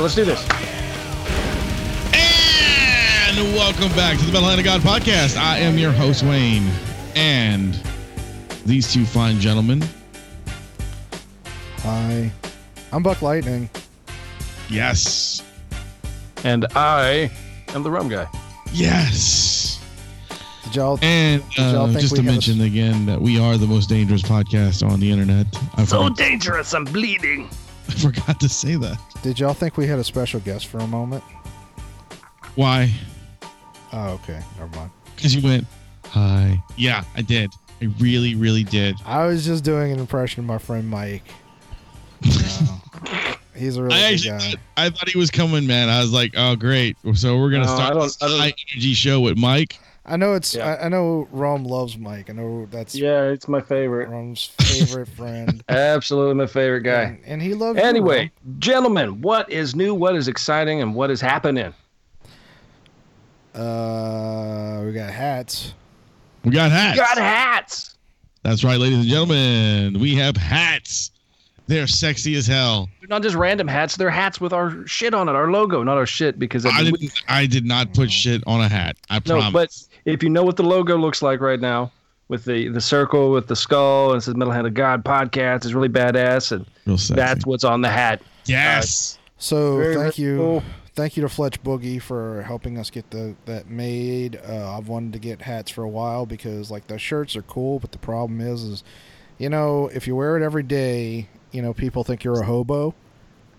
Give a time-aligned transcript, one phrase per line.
[0.00, 0.42] right, let's do this.
[3.28, 5.36] And welcome back to the Metal Hand of God podcast.
[5.36, 6.68] I am your host, Wayne.
[7.16, 7.78] And
[8.64, 9.82] these two fine gentlemen,
[11.82, 12.30] Hi,
[12.92, 13.68] I'm Buck Lightning.
[14.68, 15.42] yes,
[16.44, 17.30] And I
[17.68, 18.28] am the rum guy.
[18.72, 19.82] yes.
[20.64, 20.98] Did y'all?
[21.02, 23.88] And y'all uh, think just to had a- mention again that we are the most
[23.88, 25.46] dangerous podcast on the internet.
[25.74, 27.48] I, forgot, dangerous, I'm bleeding.
[27.88, 28.98] I forgot to say that.
[29.22, 31.22] Did y'all think we had a special guest for a moment?
[32.54, 32.90] Why?
[33.92, 34.90] Oh, okay, never mind.
[35.14, 35.66] Because you went,
[36.06, 36.62] hi.
[36.76, 37.50] Yeah, I did.
[37.82, 38.96] I really, really did.
[39.04, 41.24] I was just doing an impression of my friend Mike.
[42.22, 42.32] You
[43.56, 44.38] he's a really I good actually guy.
[44.38, 45.88] thought, I thought he was coming, man.
[45.88, 46.96] I was like, oh, great.
[47.14, 49.36] So we're going to No, start I don't- this I don't- high energy show with
[49.38, 49.78] Mike.
[50.10, 50.56] I know it's.
[50.56, 50.66] Yeah.
[50.66, 52.30] I, I know Rome loves Mike.
[52.30, 54.08] I know that's Yeah, it's my favorite.
[54.08, 55.62] Rome's favorite friend.
[55.68, 57.02] Absolutely my favorite guy.
[57.02, 57.78] And, and he loves.
[57.78, 59.94] you, Anyway, gentlemen, what is new?
[59.94, 60.82] What is exciting?
[60.82, 61.72] And what is happening?
[63.54, 65.74] Uh, we got hats.
[66.44, 66.98] We got hats.
[66.98, 67.96] We got hats.
[68.42, 70.00] That's right, ladies and gentlemen.
[70.00, 71.12] We have hats.
[71.66, 72.88] They're sexy as hell.
[72.98, 73.96] They're not just random hats.
[73.96, 76.36] They're hats with our shit on it, our logo, not our shit.
[76.36, 77.22] Because I mean, didn't.
[77.28, 78.96] I did not put shit on a hat.
[79.08, 79.88] I No, promise.
[80.04, 81.92] But if you know what the logo looks like right now,
[82.28, 85.64] with the the circle with the skull and it says Metal Hand of God podcast,
[85.64, 88.22] it's really badass, and Real that's what's on the hat.
[88.46, 89.18] yes.
[89.38, 90.62] So Very, thank very you, cool.
[90.94, 94.38] thank you to Fletch Boogie for helping us get the that made.
[94.46, 97.78] Uh, I've wanted to get hats for a while because like the shirts are cool,
[97.78, 98.84] but the problem is, is
[99.38, 102.94] you know if you wear it every day, you know people think you're a hobo,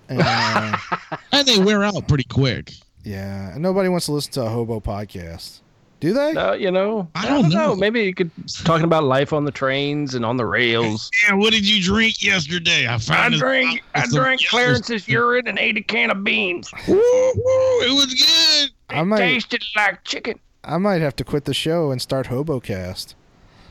[0.08, 0.78] and uh,
[1.34, 2.72] and they wear out pretty quick.
[3.04, 5.62] yeah, and nobody wants to listen to a hobo podcast,
[6.02, 6.34] do they?
[6.34, 7.76] Uh, you know, I don't know.
[7.76, 8.32] Maybe you could
[8.66, 11.12] talking about life on the trains and on the rails.
[11.28, 11.36] Yeah.
[11.36, 12.88] What did you drink yesterday?
[12.88, 16.72] I I found this drank, I drank Clarence's urine and ate a can of beans.
[16.88, 18.72] Woo, woo, it was good.
[18.90, 20.40] I might, Tasted like chicken.
[20.64, 23.14] I might have to quit the show and start HoboCast.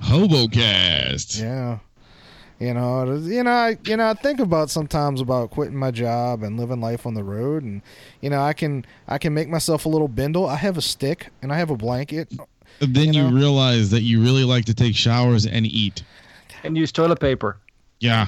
[0.02, 1.40] Hobocast.
[1.40, 1.78] Yeah.
[2.60, 6.42] You know, you know, I, you know, I think about sometimes about quitting my job
[6.42, 7.80] and living life on the road, and
[8.20, 10.46] you know, I can, I can make myself a little bindle.
[10.46, 12.30] I have a stick and I have a blanket.
[12.82, 16.02] And then You you, realize that you really like to take showers and eat.
[16.62, 17.56] And use toilet paper.
[17.98, 18.26] Yeah.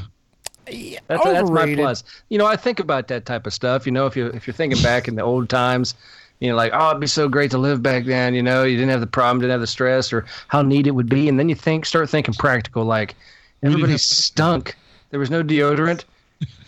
[0.64, 2.02] That's, that's my plus.
[2.30, 3.84] You know, I think about that type of stuff.
[3.84, 5.94] You know, if you if you're thinking back in the old times,
[6.40, 8.34] you know, like oh, it'd be so great to live back then.
[8.34, 10.92] You know, you didn't have the problem, didn't have the stress, or how neat it
[10.92, 11.28] would be.
[11.28, 12.84] And then you think, start thinking practical.
[12.84, 13.16] Like didn't
[13.62, 14.76] everybody stunk.
[15.10, 16.04] There was no deodorant,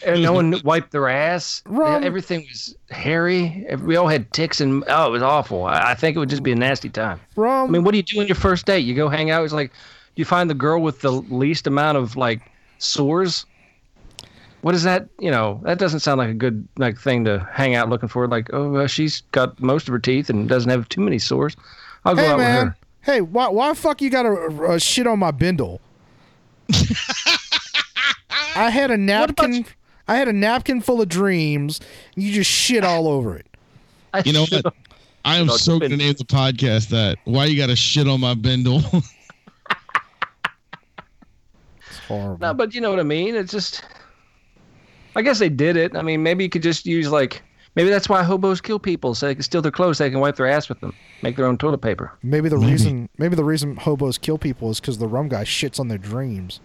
[0.06, 1.62] and no one wiped their ass.
[1.66, 2.04] Rum.
[2.04, 3.66] Everything was hairy.
[3.82, 5.64] We all had ticks, and oh, it was awful.
[5.64, 7.20] I, I think it would just be a nasty time.
[7.36, 7.68] Rum.
[7.68, 8.80] I mean, what do you do on your first date?
[8.80, 9.44] You go hang out.
[9.44, 9.72] It's like
[10.16, 13.46] you find the girl with the least amount of like sores.
[14.60, 15.08] What is that?
[15.18, 18.26] You know, that doesn't sound like a good like thing to hang out looking for.
[18.28, 21.56] Like, oh, well, she's got most of her teeth and doesn't have too many sores.
[22.04, 22.76] I'll go hey out with her.
[23.02, 25.80] hey, why, why the fuck you got a, a shit on my bindle?
[28.56, 29.66] I had a napkin.
[30.06, 31.80] I had a napkin full of dreams.
[32.14, 33.46] And you just shit all over it.
[34.12, 34.74] I you know what?
[35.24, 37.18] I am so it's going to name the podcast that.
[37.24, 38.82] Why you got to shit on my bindle?
[41.86, 42.38] It's horrible.
[42.40, 43.36] No, but you know what I mean.
[43.36, 43.84] It's just.
[45.14, 45.94] I guess they did it.
[45.94, 47.42] I mean, maybe you could just use like.
[47.74, 49.98] Maybe that's why hobos kill people, so they can steal their clothes.
[49.98, 52.12] So they can wipe their ass with them, make their own toilet paper.
[52.22, 52.72] Maybe the Maybe.
[52.72, 55.98] reason maybe the reason hobos kill people is because the rum guy shits on their
[55.98, 56.60] dreams.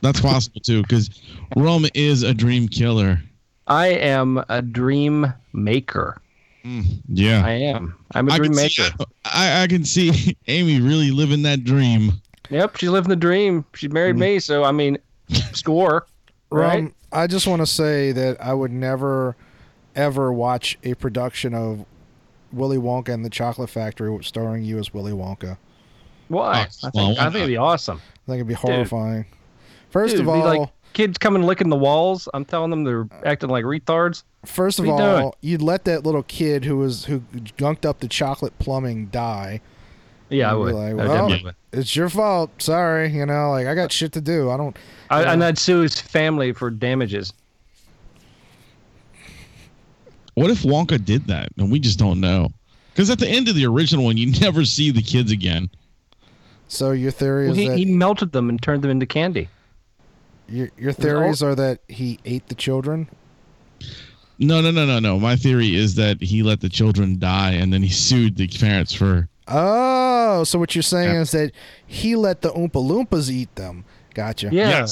[0.00, 1.10] That's possible too, because
[1.56, 3.20] rum is a dream killer.
[3.66, 6.20] I am a dream maker.
[6.64, 7.44] Mm, yeah.
[7.44, 7.94] I am.
[8.12, 9.04] I'm a I dream can, see, maker.
[9.24, 12.12] I, I can see Amy really living that dream.
[12.50, 13.64] Yep, she's living the dream.
[13.74, 14.20] She married mm.
[14.20, 14.98] me, so I mean,
[15.52, 16.06] score.
[16.50, 16.84] Right?
[16.84, 19.36] Rum, I just want to say that I would never,
[19.98, 21.84] ever watch a production of
[22.52, 25.58] Willy Wonka and the Chocolate Factory starring you as Willy Wonka.
[26.28, 26.68] Why?
[26.82, 27.98] Oh, I think, why I think it'd be awesome.
[27.98, 29.26] I think it'd be horrifying.
[29.90, 32.28] First Dude, of all, like kids coming licking the walls.
[32.34, 34.22] I'm telling them they're acting like retards.
[34.44, 35.32] first of what are you all, doing?
[35.40, 37.20] you'd let that little kid who was who
[37.56, 39.60] gunked up the chocolate plumbing die.
[40.28, 41.54] Yeah, I You'd like, well, definitely would.
[41.72, 42.50] It's your fault.
[42.58, 44.50] Sorry, you know, like I got uh, shit to do.
[44.50, 44.76] I don't.
[45.10, 47.32] I, and I'd sue his family for damages.
[50.40, 52.50] What if Wonka did that and we just don't know?
[52.92, 55.70] Because at the end of the original one, you never see the kids again.
[56.68, 59.48] So your theory Well, is he, that he melted them and turned them into candy.
[60.48, 63.08] your, your theories are that he ate the children.
[64.38, 65.18] No, no, no, no, no.
[65.18, 68.92] My theory is that he let the children die and then he sued the parents
[68.92, 69.28] for.
[69.48, 71.20] Oh, so what you're saying Yeah.
[71.22, 71.52] is that
[71.86, 73.84] he let the Oompa Loompas eat them.
[74.14, 74.50] Gotcha.
[74.52, 74.82] Yeah.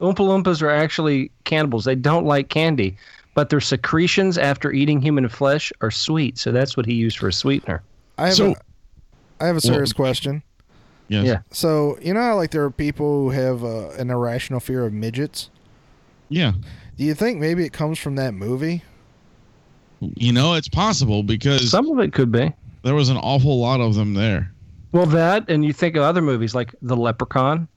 [0.00, 1.84] Oompa Loompas are actually cannibals.
[1.86, 2.96] They don't like candy,
[3.38, 6.36] but their secretions after eating human flesh are sweet.
[6.38, 7.84] So that's what he used for a sweetener.
[8.18, 8.54] I have So- a,
[9.40, 10.42] I have a serious question.
[11.06, 11.24] Yes.
[11.24, 11.38] Yeah.
[11.52, 14.92] So you know how like there are people who have uh, an irrational fear of
[14.92, 15.50] midgets.
[16.28, 16.50] Yeah.
[16.96, 18.82] Do you think maybe it comes from that movie?
[20.00, 22.52] You know, it's possible because Some of it could be.
[22.82, 24.52] there was an awful lot of them there.
[24.90, 27.68] Well, that, and you think of other movies like The Leprechaun,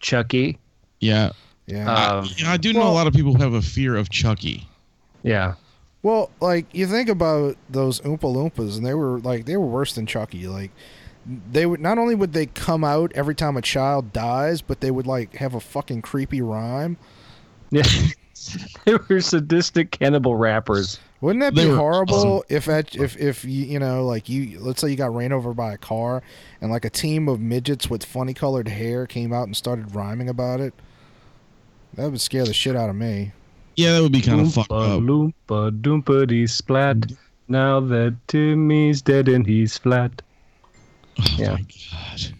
[0.00, 0.58] Chucky.
[0.98, 1.30] Yeah.
[1.68, 1.88] Yeah.
[1.88, 3.94] Um, I, you know, I do know a lot of people who have a fear
[3.94, 4.66] of Chucky.
[5.24, 5.54] Yeah.
[6.04, 9.94] Well, like you think about those Oompa Loompas, and they were like they were worse
[9.94, 10.46] than Chucky.
[10.46, 10.70] Like
[11.50, 14.90] they would not only would they come out every time a child dies, but they
[14.90, 16.98] would like have a fucking creepy rhyme.
[17.70, 17.84] Yeah.
[18.84, 21.00] they were sadistic cannibal rappers.
[21.22, 24.60] Wouldn't that They be were horrible if at, if if you you know like you
[24.60, 26.22] let's say you got ran over by a car
[26.60, 30.28] and like a team of midgets with funny colored hair came out and started rhyming
[30.28, 30.74] about it?
[31.94, 33.32] That would scare the shit out of me.
[33.76, 35.02] Yeah, that would be kind of fucked Oompa up.
[35.02, 37.12] loompa doompity splat.
[37.48, 40.22] Now that Timmy's dead and he's flat.
[41.20, 41.52] Oh Yeah.
[41.52, 42.32] my god.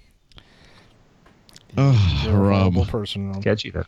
[1.77, 3.33] Oh, You're a horrible person.
[3.33, 3.43] Rum.
[3.43, 3.85] Catchy though.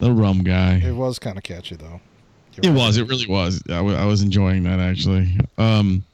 [0.00, 0.74] The rum guy.
[0.84, 2.00] It was kind of catchy though.
[2.54, 2.76] You're It right.
[2.76, 2.96] was.
[2.98, 3.62] It really was.
[3.70, 5.38] I wa- I was enjoying that actually.
[5.58, 6.04] Um,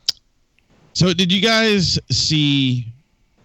[0.92, 2.86] so did you guys see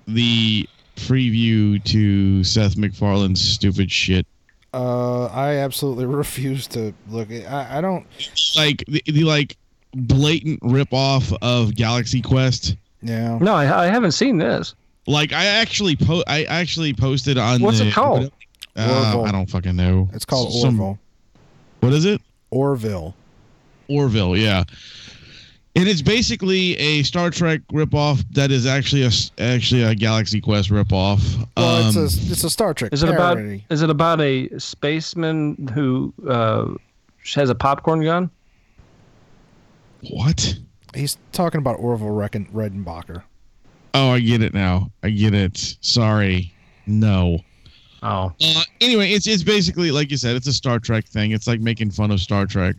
[0.07, 4.25] the preview to Seth MacFarlane's stupid shit?
[4.75, 7.31] Uh, I absolutely refuse to look.
[7.31, 8.05] At, I I don't.
[8.55, 9.55] Like the, the like
[9.93, 12.75] blatant rip off of Galaxy Quest.
[13.01, 13.37] Yeah.
[13.39, 14.75] No, I, I haven't seen this.
[15.07, 17.61] Like I actually po- I actually posted on.
[17.61, 18.31] What's the, it called?
[18.75, 19.25] Uh, Orville.
[19.25, 20.09] I don't fucking know.
[20.13, 20.99] It's called Some- Orville.
[21.79, 22.21] What is it?
[22.49, 23.15] Orville.
[23.87, 24.63] Orville, yeah.
[25.77, 30.39] And it's basically a Star Trek ripoff that is actually a s- actually a Galaxy
[30.39, 31.45] Quest ripoff.
[31.57, 33.65] Well, um, it's a it's a Star Trek Is it about parody.
[33.69, 36.67] is it about a spaceman who uh,
[37.33, 38.29] has a popcorn gun?
[40.11, 40.55] what?
[40.93, 43.23] He's talking about Orville Reckon Redenbacher.
[43.93, 44.91] Oh, I get it now.
[45.03, 45.75] I get it.
[45.81, 46.53] Sorry.
[46.85, 47.39] No.
[48.03, 51.31] Oh, Uh, anyway, it's it's basically like you said, it's a Star Trek thing.
[51.31, 52.75] It's like making fun of Star Trek.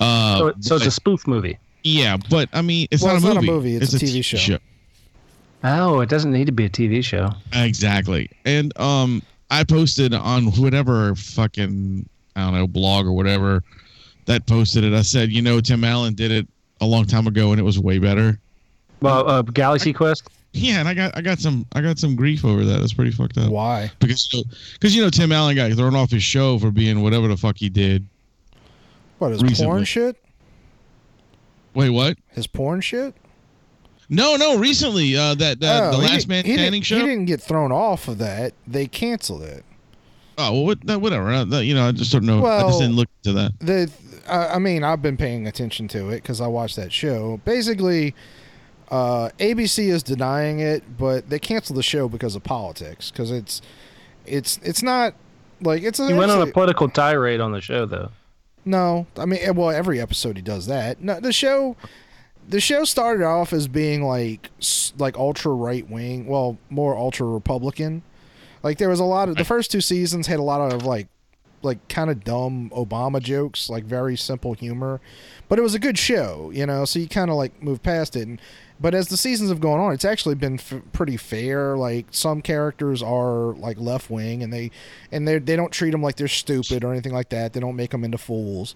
[0.00, 1.58] Uh, so, so it's a spoof movie.
[1.84, 3.70] Yeah, but I mean, it's, Well, not, it's a not a movie.
[3.72, 4.58] movie, it's a TV show.
[5.64, 7.30] Oh, it doesn't need to be a TV show.
[7.52, 8.28] Exactly.
[8.44, 13.62] And um I posted on whatever fucking I don't know, blog or whatever
[14.26, 14.92] that posted it.
[14.94, 16.46] I said, you know, Tim Allen did it
[16.80, 18.38] a long time ago and it was way better.
[19.00, 20.28] Well, uh, Galaxy Quest.
[20.54, 22.80] Yeah, and I got I got some I got some grief over that.
[22.80, 23.50] That's pretty fucked up.
[23.50, 23.90] Why?
[24.00, 24.28] Because
[24.74, 27.56] because you know Tim Allen got thrown off his show for being whatever the fuck
[27.56, 28.06] he did.
[29.18, 29.66] What his Recently.
[29.70, 30.21] porn shit?
[31.74, 32.18] Wait, what?
[32.28, 33.14] His porn shit?
[34.08, 36.96] No, no, recently uh that, that Oh, the last didn't- man he standing didn't, show.
[36.98, 38.52] He didn't get thrown off of that.
[38.66, 39.64] They canceled it.
[40.38, 41.30] Oh, well, what, whatever.
[41.30, 42.44] Uh, you know, I just don't know.
[42.44, 43.52] I just didn't look into that.
[43.60, 43.90] The
[44.28, 47.40] I I mean, I've been paying attention to it because I watched that show.
[47.44, 48.14] Basically,
[48.90, 53.10] uh, ABC is denying it, but they canceled the show because of politics.
[53.10, 53.60] Because it's
[54.26, 55.14] it's it's not
[55.60, 55.98] like it's.
[56.00, 58.10] A, He went it's on a- a political tirade on the show, though.
[58.64, 61.00] No, I mean, eh, well, every episode he does that.
[61.00, 61.76] No, the show,
[62.48, 64.50] the show started off as being like,
[64.98, 68.02] like ultra right wing, well, more ultra Republican.
[68.62, 71.08] Like there was a lot of the first two seasons had a lot of like,
[71.62, 75.00] like kind of dumb Obama jokes, like very simple humor,
[75.48, 76.84] but it was a good show, you know.
[76.84, 78.40] So you kind of like move past it, and
[78.80, 81.76] but as the seasons have gone on, it's actually been f- pretty fair.
[81.76, 84.70] Like some characters are like left wing, and they
[85.12, 87.52] and they they don't treat them like they're stupid or anything like that.
[87.52, 88.74] They don't make them into fools,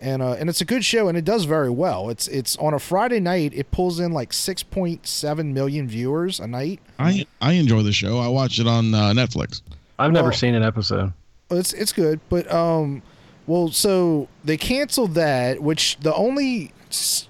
[0.00, 2.10] and uh, and it's a good show, and it does very well.
[2.10, 3.52] It's it's on a Friday night.
[3.54, 6.80] It pulls in like six point seven million viewers a night.
[6.98, 8.18] I I enjoy the show.
[8.18, 9.62] I watch it on uh, Netflix.
[9.98, 11.14] I've never Well- seen an episode.
[11.50, 13.02] It's it's good, but um,
[13.46, 16.72] well, so they canceled that, which the only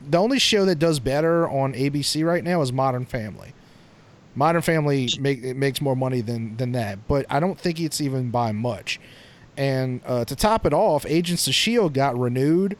[0.08, 3.52] the only show that does better on ABC right now is Modern Family.
[4.34, 8.00] Modern Family make it makes more money than than that, but I don't think it's
[8.00, 9.00] even by much.
[9.56, 12.76] And uh, to top it off, Agents of Shield got renewed,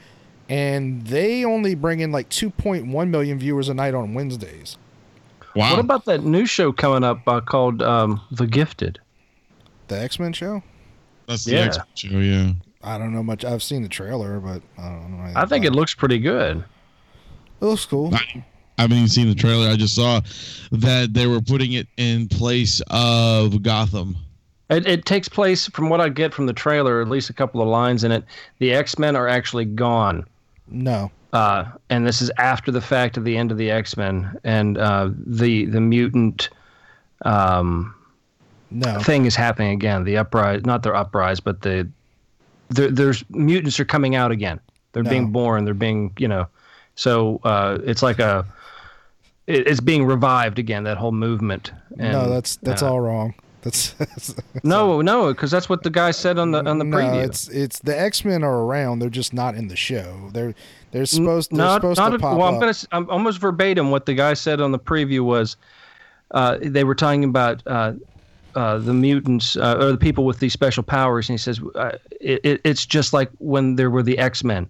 [0.49, 4.77] and they only bring in like 2.1 million viewers a night on Wednesdays.
[5.55, 5.71] Wow.
[5.71, 8.99] What about that new show coming up uh, called um, The Gifted?
[9.89, 10.63] The X Men show.
[11.27, 11.65] That's the Yeah.
[11.67, 12.53] X show, yeah.
[12.83, 13.45] I don't know much.
[13.45, 15.33] I've seen the trailer, but I don't know.
[15.35, 16.59] I think it about looks pretty good.
[17.61, 18.15] It looks cool.
[18.15, 19.69] I haven't even seen the trailer.
[19.69, 20.21] I just saw
[20.71, 24.17] that they were putting it in place of Gotham.
[24.69, 27.63] It, it takes place, from what I get from the trailer, at least a couple
[27.63, 28.25] of lines in it.
[28.59, 30.27] The X Men are actually gone,
[30.69, 31.11] No.
[31.33, 34.77] uh, and this is after the fact of the end of the X Men, and
[34.77, 36.51] uh, the the mutant
[37.25, 37.95] um,
[38.71, 38.99] No.
[39.01, 40.05] thing is happening again.
[40.05, 41.89] The uprise, not the uprise, but the
[42.69, 44.59] there, there's mutants are coming out again.
[44.93, 45.11] They're No.
[45.11, 45.65] being born.
[45.65, 46.49] They're being you know,
[46.97, 48.45] so uh, it's like a
[49.47, 50.85] it, it's being revived again.
[50.85, 51.71] That whole movement.
[51.99, 53.35] And, no, that's that's uh, all wrong.
[53.67, 54.33] That's, that's
[54.63, 57.25] No, no, because that's what the guy said on the on the no, preview.
[57.27, 59.01] it's it's the X Men are around.
[59.01, 60.31] They're just not in the show.
[60.33, 60.55] They're
[60.93, 63.91] they're supposed they're not, supposed not to a- pop well, I'm gonna I'm almost verbatim
[63.91, 65.57] what the guy said on the preview was
[66.31, 67.61] uh, they were talking about
[68.57, 71.93] uh, the mutants uh, or the people with these special powers, and he says uh,
[72.21, 74.67] it, it, it's just like when there were the X Men,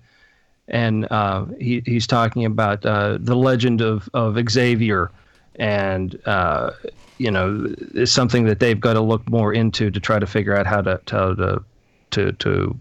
[0.69, 5.11] and uh, he he's talking about the legend of of Xavier,
[5.55, 6.21] and
[7.19, 10.57] you know it's something that they've got to look more into to try to figure
[10.57, 11.65] out how to how to
[12.11, 12.79] to to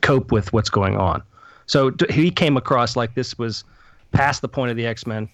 [0.00, 1.22] cope with what's going on.
[1.66, 3.62] So he came across like this was
[4.10, 5.28] past the point of the X Men,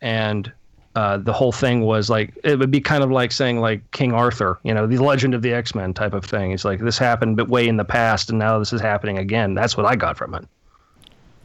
[0.00, 0.50] and
[0.96, 4.12] uh, the whole thing was like it would be kind of like saying like King
[4.12, 6.50] Arthur, you know, the legend of the X Men type of thing.
[6.50, 9.54] It's like this happened, but way in the past, and now this is happening again.
[9.54, 10.46] That's what I got from it.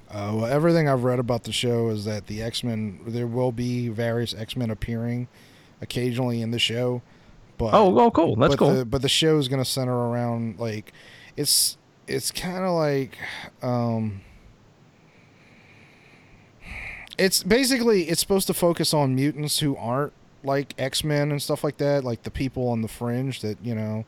[0.09, 3.51] Uh, well, everything I've read about the show is that the X Men there will
[3.51, 5.27] be various X Men appearing
[5.81, 7.01] occasionally in the show.
[7.57, 8.35] But Oh, oh, cool.
[8.35, 8.73] That's but cool.
[8.73, 10.91] The, but the show is going to center around like
[11.37, 13.17] it's it's kind of like
[13.61, 14.21] um
[17.17, 21.77] it's basically it's supposed to focus on mutants who aren't like X-Men and stuff like
[21.77, 24.05] that, like the people on the fringe that, you know,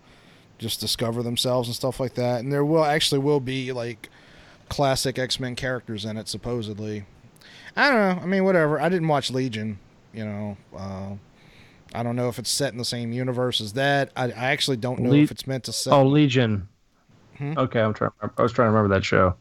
[0.58, 2.40] just discover themselves and stuff like that.
[2.42, 4.10] And there will actually will be like
[4.70, 7.06] classic X-Men characters in it supposedly.
[7.76, 8.24] I don't know.
[8.24, 8.80] I mean, whatever.
[8.82, 9.80] I didn't watch Legion,
[10.14, 10.58] you know.
[10.76, 11.12] Uh,
[11.94, 14.12] I don't know if it's set in the same universe as that.
[14.16, 15.94] I, I actually don't know Le- if it's meant to set.
[15.94, 16.68] oh, Legion.
[17.38, 17.54] Hmm?
[17.56, 18.12] Okay, I'm trying.
[18.22, 19.36] I was trying to remember that show.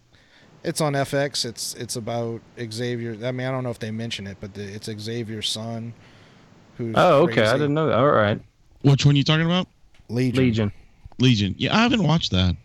[0.67, 1.45] It's on FX.
[1.47, 3.13] It's it's about Xavier.
[3.25, 5.95] I mean, I don't know if they mention it, but the, it's Xavier's son.
[6.77, 7.47] Who's Oh, okay.
[7.47, 7.97] I didn't know that.
[7.97, 8.39] All right,
[8.83, 9.69] Which one are you talking about?
[10.09, 10.43] Legion.
[10.45, 10.73] Legion.
[11.19, 11.55] Legion.
[11.57, 12.57] Yeah, I haven't watched that.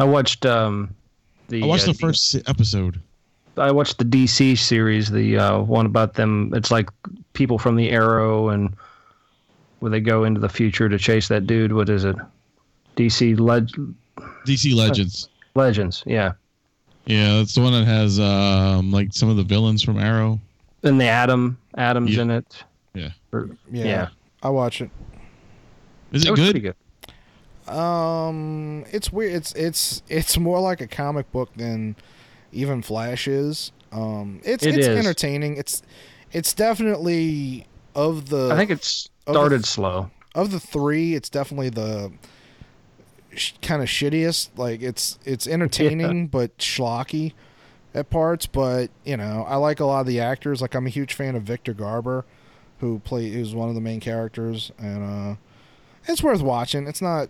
[0.00, 0.94] I watched um
[1.48, 1.62] the.
[1.62, 3.00] I watched uh, the first si- episode.
[3.56, 6.52] I watched the DC series, the uh, one about them.
[6.54, 6.88] It's like
[7.34, 8.74] people from the Arrow and
[9.78, 11.72] where they go into the future to chase that dude.
[11.72, 12.16] What is it?
[12.96, 13.70] DC Leg-
[14.44, 15.29] DC Legends.
[15.54, 16.32] Legends, yeah.
[17.06, 20.40] Yeah, that's the one that has um like some of the villains from Arrow.
[20.82, 22.22] And the Atom, Adam's Yeah.
[22.22, 22.64] in it.
[22.94, 23.10] Yeah.
[23.32, 24.08] Or- Yeah, yeah.
[24.42, 24.90] I watch it.
[26.12, 26.46] Is It it was good?
[26.52, 26.74] pretty good.
[27.74, 29.34] Um, it's weird.
[29.34, 31.96] It's it's it's more like a comic book than
[32.52, 33.72] even Flash is.
[33.92, 34.98] Um, it's It it's is.
[34.98, 35.56] entertaining.
[35.56, 35.82] It's
[36.32, 40.10] it's definitely of the I think it the- started slow.
[40.34, 42.12] of the three, it's definitely the
[43.34, 44.50] sh- kind of shittiest.
[44.56, 47.32] Like it's it's entertaining but schlocky
[47.94, 48.46] at parts.
[48.46, 50.60] But you know, I like a lot of the actors.
[50.62, 52.24] Like I'm a huge fan of Victor Garber,
[52.78, 55.36] who play who's one of the main characters, and uh,
[56.06, 56.86] it's worth watching.
[56.86, 57.28] It's not.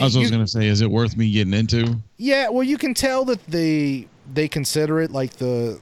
[0.00, 1.96] I was, you- gonna say, is it worth me getting into?
[2.16, 5.80] yeah, well, you can tell that they they consider it like the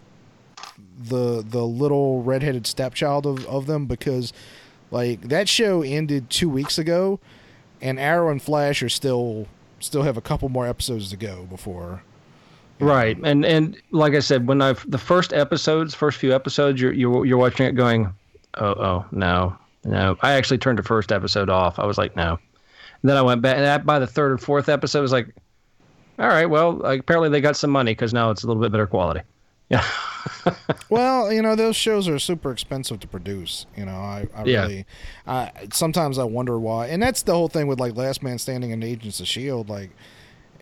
[0.99, 4.33] the the little redheaded stepchild of, of them because
[4.91, 7.19] like that show ended two weeks ago,
[7.83, 9.47] and Arrow and Flash are still
[9.81, 12.03] still have a couple more episodes to go before.
[12.79, 16.93] Right, and and like I said, when I the first episodes, first few episodes, you're
[16.93, 18.13] you're you're watching it going,
[18.55, 20.17] oh oh no no.
[20.23, 21.79] I actually turned the first episode off.
[21.79, 22.39] I was like no.
[23.03, 25.35] And then I went back, and by the third or fourth episode, I was like,
[26.19, 28.87] all right, well, apparently they got some money because now it's a little bit better
[28.87, 29.21] quality.
[29.73, 29.85] Yeah,
[30.91, 33.67] Well, you know those shows are super expensive to produce.
[33.77, 34.63] You know, I, I Yeah.
[34.63, 34.87] really,
[35.27, 38.73] I sometimes I wonder why, and that's the whole thing with like Last Man Standing
[38.73, 39.69] and Agents of Shield.
[39.69, 39.91] Like,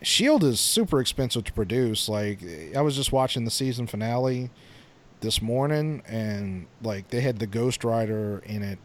[0.03, 2.09] Shield is super expensive to produce.
[2.09, 2.41] Like,
[2.77, 4.51] I was just watching the season finale
[5.21, 8.79] this morning, and like they had the Ghost Rider in it,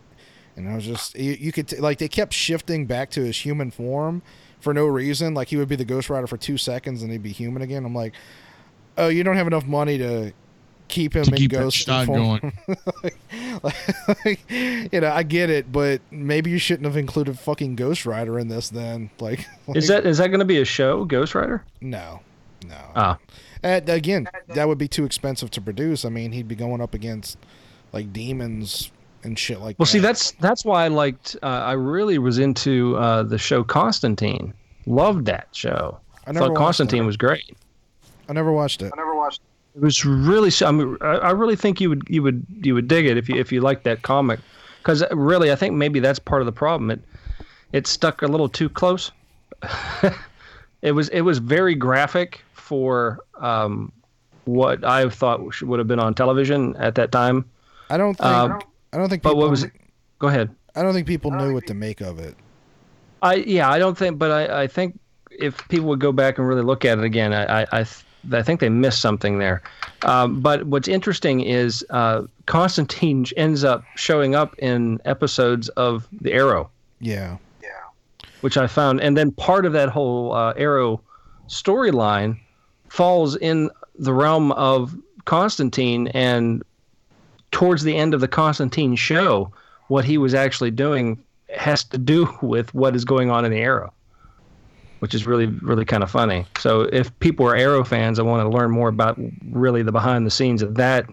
[0.57, 3.37] and I was just you, you could t- like they kept shifting back to his
[3.45, 4.21] human form
[4.59, 5.33] for no reason.
[5.33, 7.85] Like he would be the Ghost Rider for two seconds, and he'd be human again.
[7.85, 8.13] I'm like,
[8.97, 10.33] oh, you don't have enough money to
[10.87, 12.39] keep him To in keep Ghost shot form.
[12.39, 12.53] going.
[13.63, 18.37] like, you know, I get it, but maybe you shouldn't have included fucking Ghost Rider
[18.39, 18.69] in this.
[18.69, 21.63] Then, like, is that is that going to be a show, Ghost Rider?
[21.81, 22.21] no,
[22.67, 22.77] no?
[22.95, 23.17] Ah,
[23.63, 26.05] And again, that would be too expensive to produce.
[26.05, 27.37] I mean, he'd be going up against
[27.93, 28.91] like demons
[29.23, 29.91] and shit like well, that.
[29.91, 31.35] see, that's that's why I liked.
[31.41, 34.53] Uh, I really was into uh, the show Constantine.
[34.85, 35.99] Loved that show.
[36.27, 37.07] I I thought Constantine it.
[37.07, 37.55] was great.
[38.29, 38.91] I never watched it.
[38.93, 40.51] I never watched it It was really.
[40.65, 43.29] I mean, I I really think you would you would you would dig it if
[43.29, 44.39] you if you liked that comic,
[44.79, 46.91] because really I think maybe that's part of the problem.
[46.91, 47.01] It
[47.71, 49.11] it stuck a little too close.
[50.81, 53.91] it was it was very graphic for um,
[54.45, 57.45] what I thought would have been on television at that time.
[57.89, 58.25] I don't think.
[58.25, 58.61] Um,
[58.93, 59.23] I don't think.
[59.23, 59.71] But what was it?
[60.19, 60.53] Go ahead.
[60.75, 62.35] I don't think people knew what to make of it.
[63.21, 64.99] I yeah, I don't think, but I, I think
[65.31, 68.04] if people would go back and really look at it again, I I, I, th-
[68.31, 69.61] I think they missed something there.
[70.03, 76.33] Um, but what's interesting is uh, Constantine ends up showing up in episodes of The
[76.33, 77.37] Arrow, Yeah.
[77.61, 77.69] Yeah.
[78.41, 81.01] Which I found, and then part of that whole uh, Arrow
[81.47, 82.39] storyline
[82.89, 86.63] falls in the realm of Constantine, and
[87.51, 89.51] towards the end of the Constantine show,
[89.87, 91.21] what he was actually doing
[91.55, 93.93] has to do with what is going on in the Arrow,
[94.99, 96.45] which is really really kind of funny.
[96.59, 99.19] So if people are Arrow fans and want to learn more about
[99.51, 101.05] really the behind the scenes of that,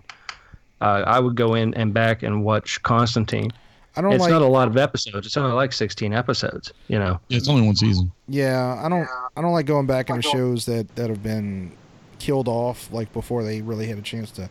[0.80, 3.50] uh, I would go in and back and watch Constantine.
[3.94, 4.30] I don't It's like.
[4.30, 5.26] not a lot of episodes.
[5.26, 6.72] It's only like 16 episodes.
[6.88, 7.20] You know.
[7.28, 8.10] Yeah, it's only one season.
[8.28, 9.06] yeah, I don't.
[9.36, 11.72] I don't like going back into shows that that have been
[12.18, 14.48] killed off like before they really had a chance to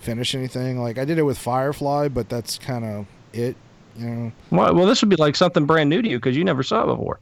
[0.00, 0.80] finish anything.
[0.80, 3.56] Like I did it with Firefly, but that's kind of it.
[3.96, 4.32] You know.
[4.50, 6.82] Well, well, this would be like something brand new to you because you never saw
[6.82, 7.20] it before.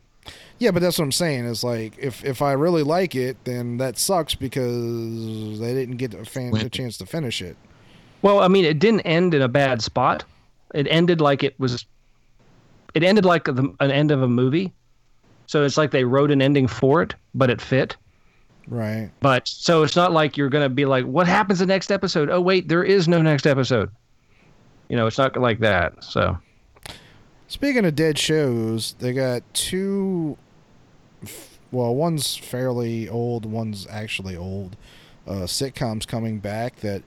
[0.63, 1.47] Yeah, but that's what I'm saying.
[1.47, 6.15] Is like if if I really like it, then that sucks because they didn't get
[6.15, 7.57] a, fan, a chance to finish it.
[8.23, 10.25] Well, I mean, it didn't end in a bad spot.
[10.73, 11.85] It ended like it was.
[12.95, 14.73] It ended like the, an end of a movie,
[15.49, 17.97] so it's like they wrote an ending for it, but it fit.
[18.69, 19.11] Right.
[19.19, 22.31] But so it's not like you're gonna be like, what happens the next episode?
[22.31, 23.91] Oh wait, there is no next episode.
[24.89, 26.05] You know, it's not like that.
[26.05, 26.39] So
[27.53, 30.39] Speaking of dead shows, they got two.
[31.23, 34.77] F- Well, one's fairly old, one's actually old.
[35.27, 37.03] Uh, sitcoms coming back that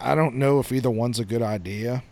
[0.00, 2.02] I don't know if either one's a good idea.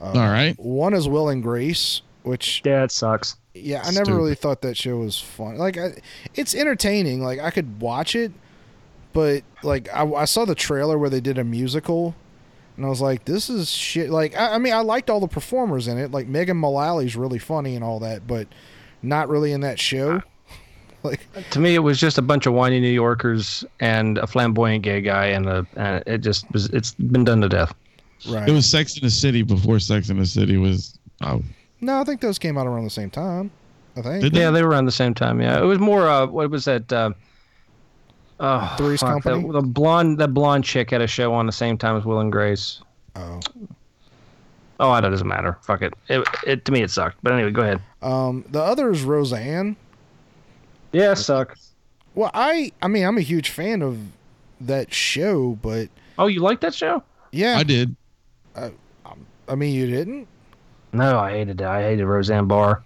[0.00, 0.58] Uh, All right.
[0.58, 3.36] One is Will and Grace, which yeah, it sucks.
[3.54, 5.58] yeah, I never really thought that show was fun.
[5.58, 6.00] Like, I,
[6.34, 7.22] it's entertaining.
[7.22, 8.32] Like, I could watch it,
[9.12, 12.14] but like, I, I saw the trailer where they did a musical,
[12.76, 14.08] and I was like, this is shit.
[14.10, 16.10] Like, I, I mean, I liked all the performers in it.
[16.10, 18.48] Like, Megan Mullally's really funny and all that, but
[19.04, 20.22] not really in that show.
[21.02, 24.82] like, To me, it was just a bunch of whiny New Yorkers and a flamboyant
[24.82, 26.66] gay guy, and a and it just was.
[26.70, 27.74] It's been done to death.
[28.28, 28.48] right?
[28.48, 30.98] It was Sex in the City before Sex in the City was.
[31.22, 31.42] Oh,
[31.80, 33.50] no, I think those came out around the same time.
[33.96, 34.22] I think.
[34.22, 34.40] Did they?
[34.40, 35.40] Yeah, they were around the same time.
[35.40, 36.08] Yeah, it was more.
[36.08, 36.92] Uh, what was that?
[36.92, 37.10] Uh,
[38.40, 39.42] oh, Three's fuck, Company?
[39.46, 42.20] that- the blonde, that blonde chick had a show on the same time as Will
[42.20, 42.80] and Grace.
[43.14, 43.40] Oh.
[44.80, 45.56] Oh, that doesn't matter.
[45.62, 45.94] Fuck it.
[46.08, 46.64] It, it.
[46.64, 47.18] To me, it sucked.
[47.22, 47.80] But anyway, go ahead.
[48.04, 49.76] Um, the other is Roseanne.
[50.92, 51.60] Yeah, it sucked.
[52.14, 53.98] Well, I, I mean, I'm a huge fan of
[54.60, 55.88] that show, but
[56.18, 57.02] Oh, you like that show?
[57.32, 57.96] yeah, I did.
[58.54, 58.70] I
[59.48, 60.28] I mean, you didn't.
[60.92, 61.66] No, I hated it.
[61.66, 62.82] I hated Roseanne Barr.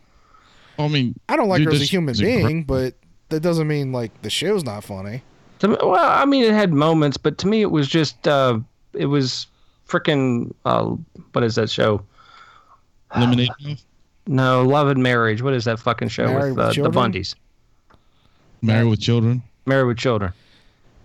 [0.78, 2.48] I mean, I don't like her as a human is incredible.
[2.48, 2.94] being, but
[3.28, 5.22] that doesn't mean like the show's not funny.
[5.58, 8.26] To me, well, I mean, it had moments, but to me, it was just.
[8.26, 8.60] Uh,
[8.94, 9.46] it was
[9.88, 10.54] freaking.
[10.64, 10.96] Uh,
[11.32, 12.02] what is that show?
[13.16, 13.50] Lemonade.
[14.28, 15.40] No, Love and Marriage.
[15.40, 17.12] What is that fucking show Married with, with uh, the Children?
[17.12, 17.34] Bundys?
[18.60, 19.42] Married with Children.
[19.66, 20.32] Married with Children.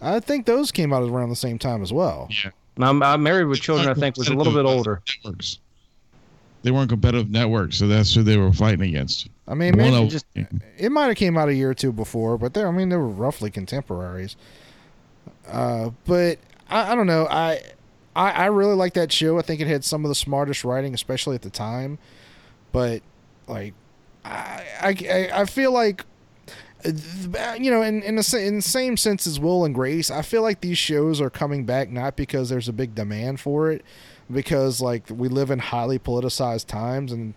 [0.02, 2.28] I think those came out around the same time as well.
[2.30, 2.52] Yeah.
[2.78, 3.88] I'm, I'm Married with Children.
[3.90, 5.02] I think was a little bit older.
[5.24, 5.60] Networks.
[6.64, 9.28] They weren't competitive networks, so that's who they were fighting against.
[9.48, 10.26] I mean, maybe of- just-
[10.78, 12.98] it might have came out a year or two before, but they I mean, they
[12.98, 14.36] were roughly contemporaries.
[15.48, 17.28] Uh, but I, I don't know.
[17.30, 17.62] I,
[18.16, 19.38] I I really like that show.
[19.38, 22.00] I think it had some of the smartest writing, especially at the time.
[22.72, 23.02] But
[23.48, 23.74] like,
[24.26, 26.06] I I, I feel like.
[26.86, 30.42] You know, in in the, in the same sense as Will and Grace, I feel
[30.42, 33.86] like these shows are coming back not because there's a big demand for it,
[34.30, 37.36] because like we live in highly politicized times, and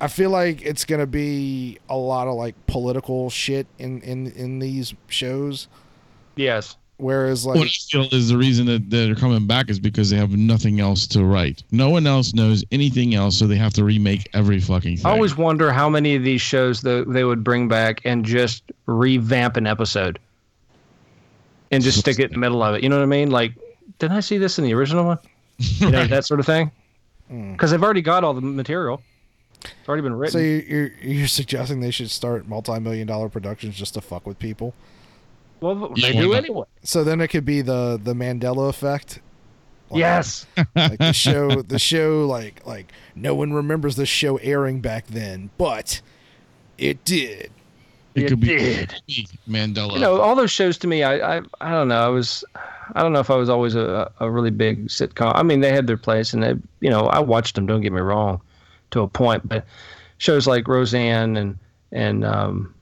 [0.00, 4.60] I feel like it's gonna be a lot of like political shit in in in
[4.60, 5.66] these shows.
[6.36, 6.76] Yes.
[6.98, 10.16] Whereas like, What I feel is the reason that they're coming back is because they
[10.16, 11.62] have nothing else to write.
[11.70, 15.06] No one else knows anything else, so they have to remake every fucking thing.
[15.06, 18.64] I always wonder how many of these shows the, they would bring back and just
[18.86, 20.18] revamp an episode
[21.70, 22.82] and just stick it in the middle of it.
[22.82, 23.30] You know what I mean?
[23.30, 23.52] Like,
[23.98, 25.18] didn't I see this in the original one?
[25.58, 26.10] You know, Right.
[26.10, 26.70] that sort of thing.
[27.28, 27.52] Hmm.
[27.52, 29.02] Because they've already got all the material.
[29.62, 30.32] It's already been written.
[30.32, 34.38] so you- you're you're suggesting they should start multi-million dollar productions just to fuck with
[34.38, 34.72] people.
[35.60, 36.64] Well, they why do anyway.
[36.82, 39.20] So then it could be the the Mandela effect.
[39.90, 40.46] Like- Yes.
[40.74, 45.50] like the show the show like like no one remembers the show airing back then,
[45.58, 46.00] but
[46.76, 47.50] it did.
[48.14, 48.94] It You could be did.
[49.48, 49.94] Mandela.
[49.94, 52.00] You know, all those shows to me, I, I, I don't know.
[52.04, 52.42] I was,
[52.94, 55.32] I don't know if I was always a, a really big sitcom.
[55.34, 57.66] I mean, they had their place, and they, you know, I watched them.
[57.66, 58.40] Don't get me wrong,
[58.90, 59.48] to a point.
[59.48, 59.64] But
[60.18, 61.58] shows like Roseanne and
[61.92, 62.74] and um,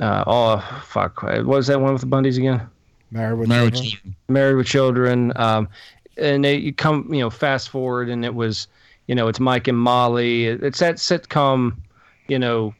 [0.00, 2.62] uh, oh fuck, what was that one with the Bundys again?
[3.10, 3.90] Married with Married with Children.
[3.90, 4.16] Children.
[4.28, 5.32] Married with Children.
[5.36, 5.68] Um,
[6.16, 8.68] and they you come, you know, fast forward, and it was,
[9.06, 10.46] you know, it's Mike and Molly.
[10.46, 11.76] It's that sitcom,
[12.28, 12.74] you know,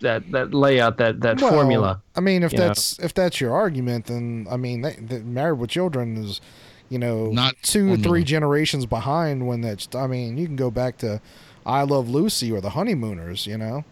[0.00, 2.02] that that layout, that that Well, formula.
[2.16, 2.68] I mean, if you know.
[2.68, 6.40] that's if that's your argument, then I mean, that, that Married with Children is,
[6.88, 9.88] you know, Not two or three generations behind when that's.
[9.94, 11.20] I mean, you can go back to
[11.66, 13.46] I Love Lucy or The Honeymooners.
[13.46, 13.84] You know,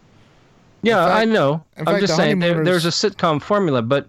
[0.82, 1.64] Yeah, fact- I know.
[1.76, 4.08] I'm fact, just the saying there, there's a sitcom formula, but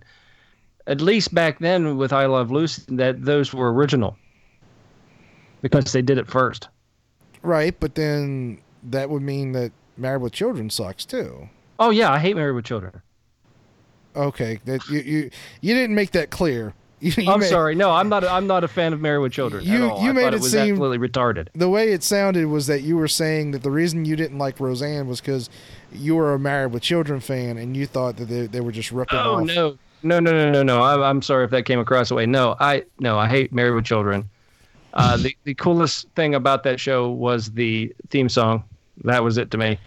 [0.88, 4.17] at least back then with I Love Lucy, that those were original
[5.62, 6.69] because they did it first.
[7.41, 7.75] right?
[7.79, 11.49] But then that would mean that Married with Children sucks too.
[11.79, 13.01] Oh yeah, I hate Married with Children.
[14.15, 15.29] Okay, that you you
[15.62, 16.73] you didn't make that clear.
[17.01, 17.75] You, you I'm made- sorry.
[17.75, 18.25] No, I'm not.
[18.25, 20.51] I'm not a fan of Married with Children You- you I made it it was
[20.51, 21.47] seem- absolutely retarded.
[21.55, 24.60] The way it sounded was that you were saying that the reason you didn't like
[24.60, 25.49] Roseanne was because
[25.93, 28.91] you were a Married with Children fan and you thought that they, they were just
[28.91, 29.45] ripping Oh off.
[29.45, 30.82] no, no, no, no, no, no.
[30.82, 32.25] I'm, I'm sorry if that came across that way.
[32.25, 34.30] No, I no, I hate Married with Children.
[34.93, 38.63] Uh, the the coolest thing about that show was the theme song.
[39.04, 39.78] That was it to me,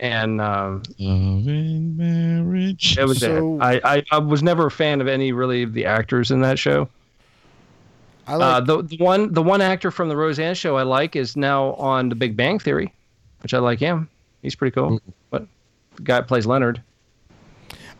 [0.00, 2.96] and um, Love and marriage.
[2.96, 3.62] That was So- it.
[3.62, 6.58] I, I, I was never a fan of any really of the actors in that
[6.58, 6.88] show.
[8.26, 11.16] I like uh, the, the one the one actor from the Roseanne show I like
[11.16, 12.92] is now on The Big Bang Theory,
[13.42, 14.08] which I like him.
[14.42, 15.00] He's pretty cool.
[15.98, 16.82] But the guy plays Leonard.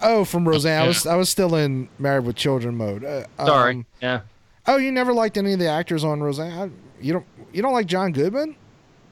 [0.00, 0.82] oh from Roseanne.
[0.82, 3.04] I was I was still in Married with Children mode.
[3.04, 3.74] Uh, Sorry.
[3.74, 4.20] um, yeah.
[4.66, 6.52] oh, you never liked any of the actors on Roseanne?
[6.52, 8.56] I, you don't you don't like John Goodman?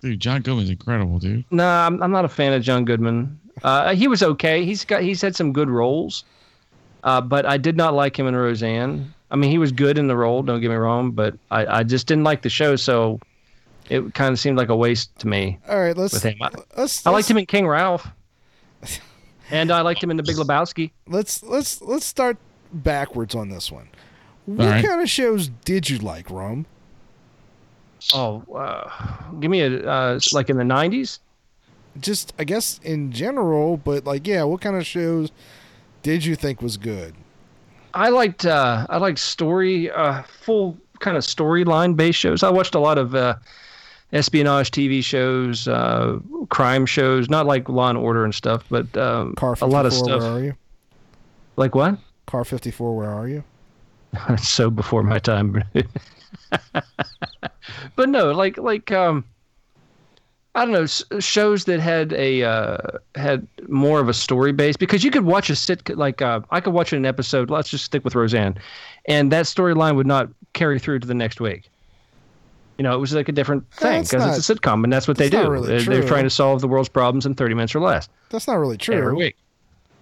[0.02, 1.44] Dude, John Goodman's incredible, dude.
[1.50, 3.40] No, I'm, I'm not a fan of John Goodman.
[3.64, 4.64] Uh, he was okay.
[4.64, 6.24] He's got he's had some good roles,
[7.04, 9.12] uh, but I did not like him in Roseanne.
[9.30, 10.42] I mean, he was good in the role.
[10.42, 13.18] Don't get me wrong, but I, I just didn't like the show, so
[13.90, 15.58] it kind of seemed like a waste to me.
[15.68, 16.36] All right, let's With him.
[16.40, 18.06] I- let's I liked let's- him in King Ralph,
[19.50, 20.90] and I liked him in The Big Lebowski.
[21.06, 22.36] Let's let's let's start
[22.72, 23.88] backwards on this one.
[24.46, 24.84] What right.
[24.84, 26.66] kind of shows did you like, Rome?
[28.14, 28.90] Oh, uh,
[29.40, 31.18] give me a uh, like in the '90s.
[31.98, 35.30] Just I guess in general, but like yeah, what kind of shows
[36.02, 37.14] did you think was good?
[37.94, 42.42] I liked uh, I liked story, uh, full kind of storyline based shows.
[42.42, 43.36] I watched a lot of uh,
[44.12, 49.34] espionage TV shows, uh, crime shows, not like Law and Order and stuff, but um,
[49.34, 50.20] Car a lot of stuff.
[50.20, 50.54] where are you?
[51.56, 51.98] Like what?
[52.26, 53.42] Car 54, where are you?
[54.38, 55.62] so before my time.
[57.96, 59.24] but no, like like um,
[60.54, 62.78] I don't know shows that had a uh,
[63.14, 66.60] had more of a story base because you could watch a sit like uh, I
[66.60, 67.50] could watch an episode.
[67.50, 68.56] Let's just stick with Roseanne,
[69.06, 71.68] and that storyline would not carry through to the next week.
[72.78, 75.16] You know, it was like a different thing because it's a sitcom, and that's what
[75.16, 75.48] they do.
[75.50, 78.46] really They're- They're trying to solve the world's problems in 30 minutes or less That's
[78.46, 78.94] not really true.
[78.96, 79.36] every week.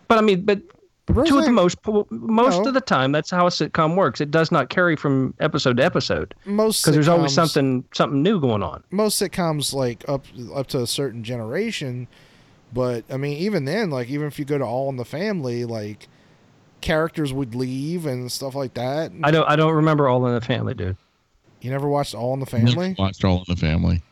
[0.08, 0.60] But I mean, but
[1.06, 1.76] to the most
[2.10, 2.68] most No.
[2.68, 4.20] of the time, that's how a sitcom works.
[4.20, 8.40] It does not carry from episode to episode most because there's always something something new
[8.40, 8.82] going on.
[8.90, 12.08] most sitcoms like up up to a certain generation
[12.72, 15.64] but i mean even then like even if you go to all in the family
[15.64, 16.08] like
[16.80, 20.40] characters would leave and stuff like that I don't I don't remember All in the
[20.40, 20.96] Family, dude.
[21.64, 22.66] You never watched all in the Family?
[22.66, 24.02] Never family watched All in the Family.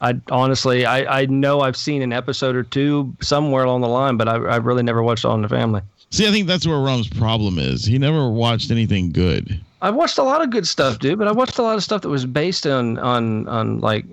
[0.00, 4.16] I honestly I, I know I've seen an episode or two somewhere along the line,
[4.16, 5.82] but I I really never watched All in the Family.
[6.10, 7.84] See, I think that's where Rum's problem is.
[7.84, 9.60] He never watched anything good.
[9.82, 12.00] I've watched a lot of good stuff, dude, but I watched a lot of stuff
[12.02, 14.06] that was based on on on like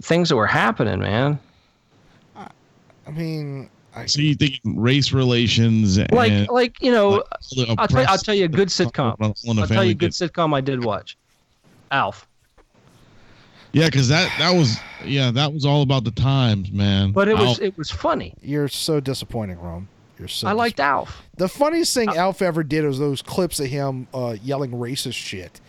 [0.00, 1.38] things that were happening, man.
[2.36, 7.88] i mean I, So you think race relations and Like like you know, the I'll
[7.88, 9.16] tell you, I'll tell you a good sitcom.
[9.20, 11.16] All in the I'll tell you a good sitcom I did watch.
[11.94, 12.26] Alf.
[13.72, 17.12] Yeah, because that that was yeah that was all about the times, man.
[17.12, 18.34] But it was it was funny.
[18.40, 19.88] you're so disappointing Rome.
[20.18, 21.22] you're so I liked Alf.
[21.36, 25.60] the funniest thing alf ever did was those clips of him uh, yelling racist shit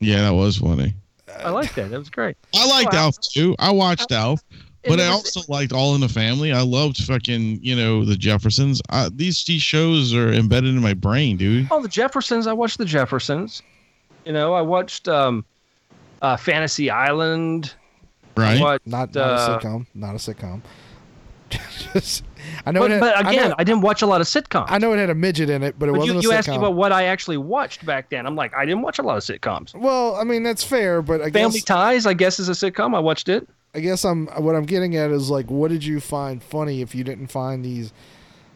[0.00, 0.94] yeah, that was funny.
[1.38, 1.90] I liked that.
[1.90, 2.36] That was great.
[2.54, 3.56] I liked Well, Alf too.
[3.58, 4.40] I watched Alf,
[4.84, 6.52] but it I also liked All in the Family.
[6.52, 8.80] I loved fucking you know the Jeffersons.
[8.90, 11.68] I, these these shows are embedded in my brain, dude.
[11.70, 12.46] Oh, the Jeffersons.
[12.46, 13.62] I watched the Jeffersons.
[14.24, 15.44] You know, I watched um,
[16.22, 17.74] uh, Fantasy Island.
[18.36, 18.60] Right?
[18.60, 20.60] watched, not, not uh, a sitcom not a sitcom
[21.50, 22.24] Just-
[22.66, 24.26] i know it But, had, but I again, know, I, didn't watch a lot of
[24.26, 24.66] sitcoms.
[24.68, 26.28] I know it had a midget in it but it but wasn't you, a you
[26.30, 28.26] sitcom asked me about what I actually watched back then.
[28.26, 29.72] I'm like, I didn't watch a lot of sitcoms.
[29.72, 32.96] Well, I mean that's fair, but I Family guess Ties, I guess, is a sitcom.
[32.96, 33.48] I watched it.
[33.74, 36.94] I guess I'm what I'm getting at is like, what did you find funny if
[36.94, 37.92] you didn't find these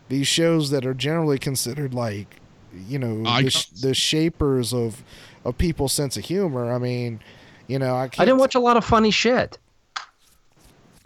[0.08, 2.40] these shows that are generally considered like,
[2.86, 5.02] you know, the, the shapers of
[5.44, 6.72] of people's sense of humor.
[6.72, 7.20] I mean,
[7.66, 9.58] you know, I can't I didn't watch a lot of funny shit.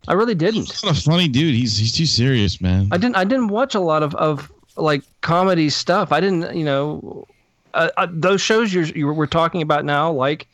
[0.08, 0.66] I really didn't.
[0.66, 1.54] He's not a funny dude.
[1.54, 2.88] He's he's too serious, man.
[2.90, 3.16] I didn't.
[3.16, 6.12] I didn't watch a lot of of like comedy stuff.
[6.12, 6.56] I didn't.
[6.56, 7.26] You know,
[7.74, 10.10] uh, uh, those shows you're you we're talking about now.
[10.10, 10.48] Like,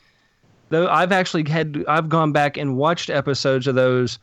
[0.69, 1.85] though I've actually had.
[1.89, 4.19] I've gone back and watched episodes of those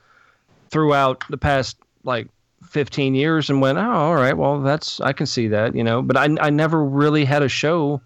[0.69, 2.27] throughout the past like
[2.69, 4.37] 15 years and went, oh, all right.
[4.37, 5.75] Well, that's I can see that.
[5.75, 7.99] You know, but I I never really had a show.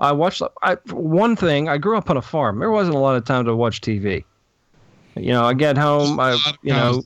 [0.00, 0.42] I watched.
[0.62, 1.68] I one thing.
[1.68, 2.58] I grew up on a farm.
[2.58, 4.24] There wasn't a lot of time to watch TV.
[5.16, 6.20] You know, I get home.
[6.20, 7.02] I you know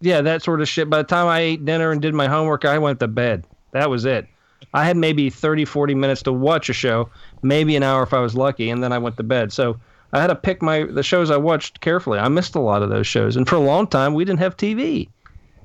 [0.00, 0.88] yeah, that sort of shit.
[0.88, 3.44] By the time I ate dinner and did my homework, I went to bed.
[3.72, 4.26] That was it.
[4.74, 7.08] I had maybe 30, 40 minutes to watch a show,
[7.42, 9.52] maybe an hour if I was lucky, and then I went to bed.
[9.52, 9.78] So
[10.12, 12.18] I had to pick my the shows I watched carefully.
[12.18, 14.56] I missed a lot of those shows, and for a long time we didn't have
[14.56, 15.08] TV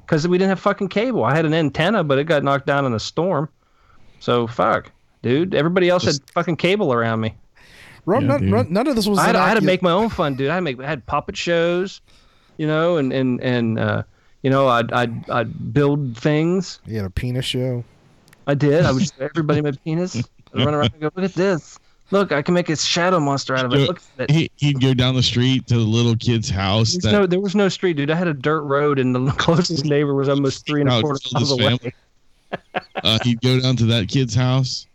[0.05, 1.23] because we didn't have fucking cable.
[1.23, 3.49] I had an antenna, but it got knocked down in a storm.
[4.19, 4.91] So fuck,
[5.23, 5.55] dude.
[5.55, 7.33] Everybody else had fucking cable around me.
[8.05, 8.49] Rum, Yeah, none, dude.
[8.51, 9.17] none- none of this was.
[9.17, 10.49] I had, I had to make my own fun, dude.
[10.49, 12.01] I had, to make, I had puppet shows,
[12.57, 14.03] you know, and and and uh,
[14.43, 16.79] you know, I'd I'd I'd build things.
[16.85, 17.83] You had a penis show.
[18.45, 18.85] I did.
[18.85, 20.17] I would show everybody my penis.
[20.17, 21.79] I'd run around and go, look at this.
[22.11, 23.87] Look, I can make a shadow monster out of it.
[23.87, 24.31] Look at it.
[24.31, 26.95] He, he'd go down the street to the little kid's house.
[27.01, 28.11] That, no, there was no street, dude.
[28.11, 31.19] I had a dirt road, and the closest neighbor was almost three and a quarter
[31.33, 31.79] miles away.
[33.03, 34.85] uh, he'd go down to that kid's house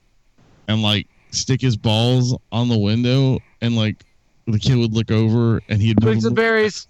[0.69, 4.05] and like stick his balls on the window, and like
[4.47, 6.87] the kid would look over and he'd move Twigs and him, berries.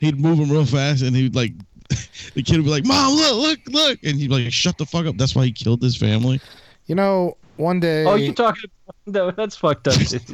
[0.00, 1.52] he'd move him real fast, and he'd like
[2.34, 4.86] the kid would be like, "Mom, look, look, look," and he'd be like, "Shut the
[4.86, 6.40] fuck up." That's why he killed his family.
[6.86, 8.04] You know, one day.
[8.04, 9.14] Oh, you talking about?
[9.14, 10.20] No, that's fucked up, dude.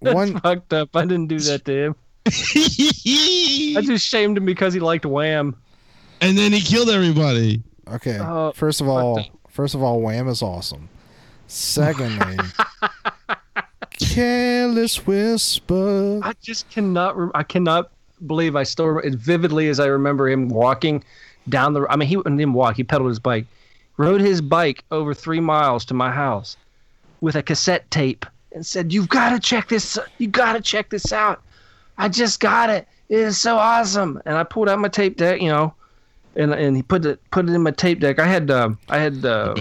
[0.00, 0.96] That's one fucked up.
[0.96, 1.94] I didn't do that to him.
[2.26, 5.56] I just shamed him because he liked Wham.
[6.20, 7.62] and then he killed everybody.
[7.88, 8.18] Okay.
[8.20, 10.88] Oh, first of all, fucked first of all, Wham is awesome.
[11.46, 12.38] Secondly,
[14.00, 16.20] Careless Whisper.
[16.22, 17.16] I just cannot.
[17.16, 17.90] Rem- I cannot
[18.26, 21.04] believe I still remember as vividly as I remember him walking
[21.48, 21.86] down the.
[21.88, 22.76] I mean, he didn't even walk.
[22.76, 23.46] He pedaled his bike,
[23.98, 26.56] rode his bike over three miles to my house
[27.20, 29.98] with a cassette tape, and said, "You've got to check this.
[30.18, 31.42] You got to check this out.
[31.98, 32.88] I just got it.
[33.08, 35.74] It is so awesome." And I pulled out my tape deck, you know,
[36.36, 38.18] and and he put it put it in my tape deck.
[38.18, 39.54] I had uh, I had uh,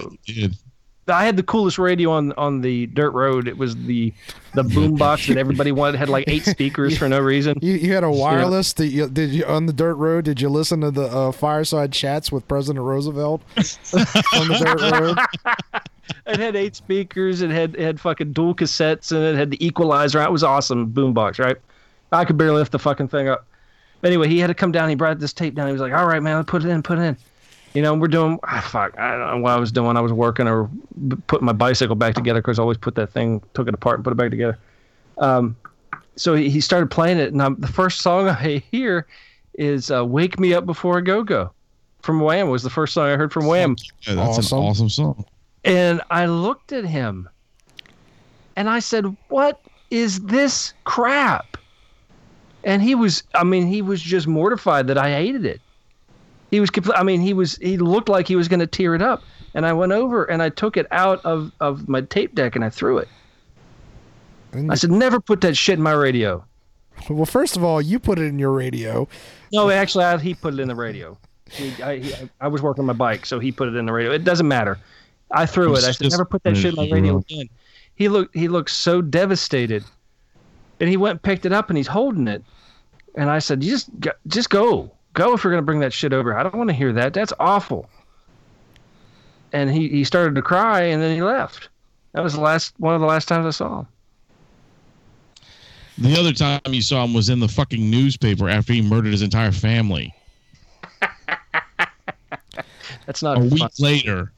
[1.08, 3.48] I had the coolest radio on on the dirt road.
[3.48, 4.14] It was the
[4.54, 5.96] the boombox that everybody wanted.
[5.96, 7.58] It had like eight speakers for no reason.
[7.62, 8.74] You, you had a wireless.
[8.74, 10.26] That you, did you on the dirt road?
[10.26, 15.18] Did you listen to the uh, fireside chats with President Roosevelt on the dirt road?
[16.26, 17.42] It had eight speakers.
[17.42, 20.22] It had it had fucking dual cassettes and it had the equalizer.
[20.22, 21.56] It was awesome boombox, right?
[22.12, 23.46] I could barely lift the fucking thing up.
[24.04, 24.90] Anyway, he had to come down.
[24.90, 25.68] He brought this tape down.
[25.68, 27.18] He was like, "All right, man, put it in, put it in."
[27.74, 28.40] You know, we're doing.
[28.44, 29.96] Ah, fuck, I don't know what I was doing.
[29.96, 30.70] I was working or
[31.28, 34.04] putting my bicycle back together because I always put that thing, took it apart and
[34.04, 34.58] put it back together.
[35.20, 35.56] Um,
[36.16, 39.06] so he, he started playing it, and i the first song I hear
[39.54, 41.52] is uh, "Wake Me Up Before I Go Go"
[42.02, 42.50] from Wham.
[42.50, 43.76] Was the first song I heard from Wham.
[44.02, 44.58] yeah, that's Awesome.
[44.58, 45.26] an awesome song.
[45.64, 47.30] And I looked at him
[48.56, 49.62] and I said, What
[49.92, 51.58] is this crap?
[52.64, 55.62] And he was, I mean, he was just mortified that I hated it.
[56.52, 58.94] He was, compl- I mean, he was, he looked like he was going to tear
[58.94, 59.24] it up.
[59.54, 62.64] And I went over and I took it out of, of my tape deck and
[62.64, 63.08] I threw it.
[64.52, 66.44] And- I said, Never put that shit in my radio.
[67.10, 69.08] well, first of all, you put it in your radio.
[69.52, 71.18] No, actually, I, he put it in the radio.
[71.50, 73.92] He, I, he, I was working on my bike, so he put it in the
[73.92, 74.12] radio.
[74.12, 74.78] It doesn't matter.
[75.32, 75.84] I threw it.
[75.84, 77.50] I said, never put that shit in my radio again.
[77.96, 78.36] He looked.
[78.36, 79.84] He looked so devastated,
[80.82, 82.44] and he went and picked it up and he's holding it.
[83.16, 86.12] And I said, "You just, go, just go, go if you're gonna bring that shit
[86.12, 86.38] over.
[86.38, 87.14] I don't want to hear that.
[87.14, 87.90] That's awful."
[89.54, 91.70] And he, he started to cry, and then he left.
[92.14, 93.88] That was the last one of the last times I saw him.
[95.98, 99.22] The other time you saw him was in the fucking newspaper after he murdered his
[99.22, 100.14] entire family.
[103.06, 103.70] That's not A week fun.
[103.80, 104.32] later.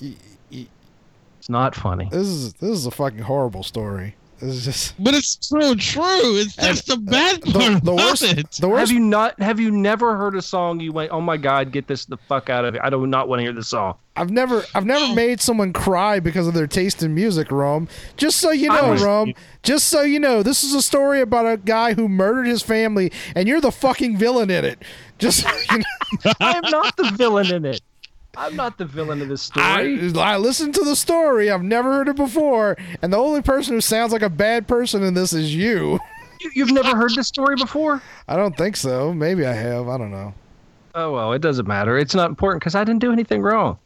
[0.00, 2.08] It's not funny.
[2.10, 4.14] This is this is a fucking horrible story.
[4.40, 6.36] This is just But it's so true.
[6.36, 8.22] It's just the bad part the, the about worst.
[8.22, 8.50] it.
[8.52, 8.80] The worst.
[8.80, 9.40] Have you not?
[9.40, 12.50] Have you never heard a song you went, "Oh my God, get this the fuck
[12.50, 12.82] out of here!
[12.84, 16.20] I do not want to hear this song." I've never I've never made someone cry
[16.20, 17.88] because of their taste in music, Rum.
[18.16, 19.32] Just so you know, was- Rum.
[19.62, 23.12] Just so you know, this is a story about a guy who murdered his family,
[23.34, 24.78] and you're the fucking villain in it.
[25.18, 27.80] Just so you know, I am not the villain in it.
[28.36, 30.12] I'm not the villain of this story.
[30.14, 31.50] I, I listened to the story.
[31.50, 35.02] I've never heard it before, and the only person who sounds like a bad person
[35.02, 35.98] in this is you.
[36.38, 38.02] You, you've never heard this story before?
[38.28, 39.14] I don't think so.
[39.14, 39.88] Maybe I have.
[39.88, 40.34] I don't know.
[40.94, 41.96] Oh well, it doesn't matter.
[41.96, 43.78] It's not important because I didn't do anything wrong.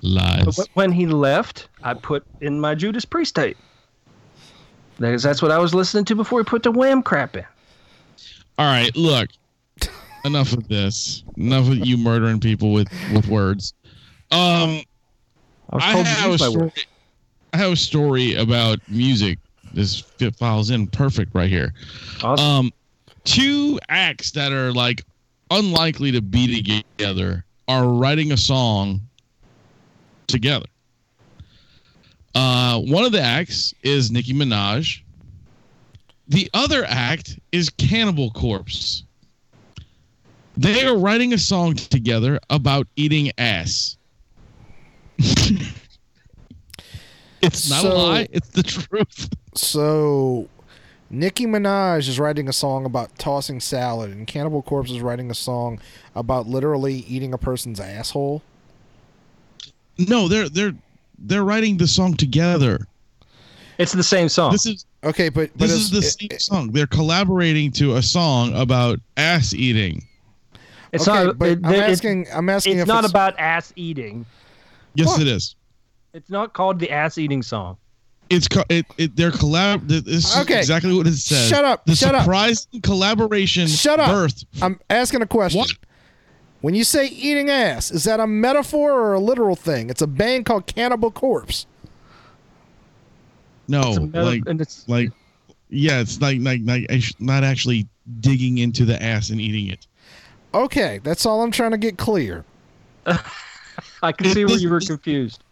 [0.00, 0.56] Lies.
[0.56, 3.58] But when he left, I put in my Judas Priest tape.
[4.98, 7.44] Because that's what I was listening to before he put the Wham crap in.
[8.58, 9.28] All right, look.
[10.24, 11.24] Enough of this.
[11.36, 13.74] Enough of you murdering people with with words.
[14.30, 14.82] Um,
[15.70, 16.72] I I have a story.
[17.52, 19.38] I have a story about music.
[19.74, 21.72] This fit files in perfect right here.
[22.22, 22.44] Awesome.
[22.44, 22.72] Um,
[23.24, 25.04] two acts that are like
[25.50, 29.00] unlikely to be together are writing a song
[30.26, 30.66] together.
[32.34, 35.02] Uh, one of the acts is Nicki Minaj.
[36.28, 39.04] The other act is Cannibal Corpse.
[40.56, 43.96] They are writing a song together about eating ass.
[47.40, 49.28] it's not a lie, it's the truth.
[49.54, 50.48] So,
[51.10, 55.34] Nicki Minaj is writing a song about tossing salad, and Cannibal Corpse is writing a
[55.34, 55.80] song
[56.14, 58.42] about literally eating a person's asshole.
[59.98, 60.74] No, they're they're
[61.18, 62.86] they're writing the song together.
[63.78, 64.52] it's the same song.
[64.52, 66.70] This is Okay, but but this is the it- same it- song.
[66.72, 70.06] They're collaborating to a song about ass eating.
[70.92, 71.38] It's okay, not.
[71.38, 72.26] but it- I'm it- asking.
[72.32, 74.24] I'm asking it's if not it's, about ass eating.
[74.94, 75.20] Yes, What?
[75.22, 75.56] it is.
[76.12, 77.76] It's not called the ass eating song.
[78.28, 79.88] It's co- it, it they're collab.
[79.88, 80.58] th- This is Okay.
[80.58, 81.48] exactly what it says.
[81.48, 82.22] Shut up, The shut up.
[82.22, 84.10] surprise collaboration Shut up.
[84.10, 84.44] birth.
[84.62, 85.58] I'm asking a question.
[85.60, 85.72] What?
[86.60, 89.90] When you say eating ass, is that a metaphor or a literal thing?
[89.90, 91.66] It's a band called Cannibal Corpse.
[93.68, 95.10] No, It's a meta- like and it's like
[95.70, 97.88] yeah, it's like like like not actually
[98.20, 99.86] digging into the ass and eating it.
[100.54, 102.44] Okay, that's all I'm trying to get clear.
[104.02, 105.42] I can see where you were confused.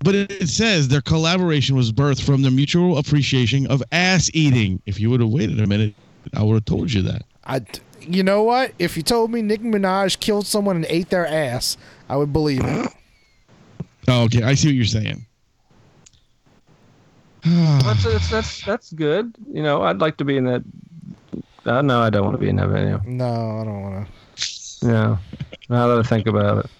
[0.00, 4.80] But it, it says their collaboration was birthed from the mutual appreciation of ass eating.
[4.86, 5.94] If you would have waited a minute,
[6.34, 7.22] I would have told you that.
[7.46, 7.62] I,
[8.00, 8.72] you know what?
[8.78, 11.76] If you told me Nicki Minaj killed someone and ate their ass,
[12.08, 12.92] I would believe it.
[14.08, 15.26] Oh, okay, I see what you're saying.
[17.44, 19.34] That's, that's that's that's good.
[19.52, 20.62] You know, I'd like to be in that.
[21.66, 23.02] Uh, no, I don't want to be in that video.
[23.04, 23.26] No,
[23.60, 24.86] I don't want to.
[24.86, 25.16] Yeah.
[25.68, 26.70] Now that I think about it,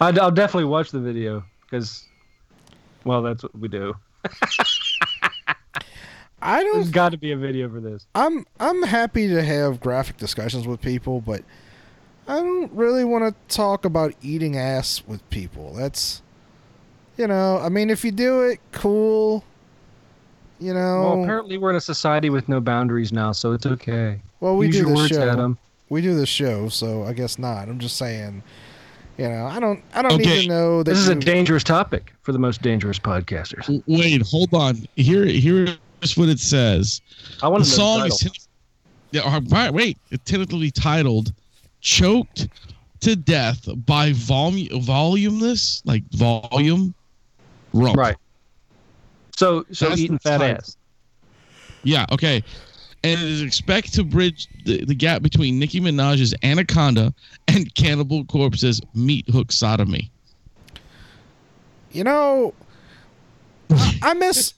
[0.00, 2.04] I'd, I'll definitely watch the video because,
[3.04, 3.94] well, that's what we do.
[6.40, 6.76] I don't.
[6.76, 8.06] There's got to be a video for this.
[8.14, 11.44] I'm I'm happy to have graphic discussions with people, but
[12.26, 15.74] I don't really want to talk about eating ass with people.
[15.74, 16.22] That's,
[17.16, 19.44] you know, I mean, if you do it, cool.
[20.62, 24.20] You know, Well, apparently we're in a society with no boundaries now, so it's okay.
[24.40, 25.28] well, we Use do your this words, show.
[25.28, 25.58] Adam.
[25.88, 27.68] We do this show, so I guess not.
[27.68, 28.42] I'm just saying.
[29.18, 29.82] You know, I don't.
[29.92, 30.42] I don't need Okay.
[30.42, 30.90] to know that.
[30.90, 33.82] This is a dangerous topic for the most dangerous podcasters.
[33.86, 34.86] Wait, hold on.
[34.96, 35.76] Here, here's
[36.16, 37.00] what it says.
[37.42, 38.36] I want the to know song the is title.
[39.10, 41.32] yeah, right, wait it's tentatively titled
[41.80, 42.48] choked
[43.00, 46.94] to death by volume volumeless like volume
[47.74, 47.96] rump.
[47.96, 48.16] right.
[49.36, 50.56] So, so That's eating fat title.
[50.58, 50.76] ass.
[51.82, 52.42] yeah okay
[53.04, 57.12] and it is expected to bridge the, the gap between nicki minaj's anaconda
[57.48, 60.10] and cannibal corpse's meat hook sodomy
[61.92, 62.54] You know,
[63.70, 64.54] I, I miss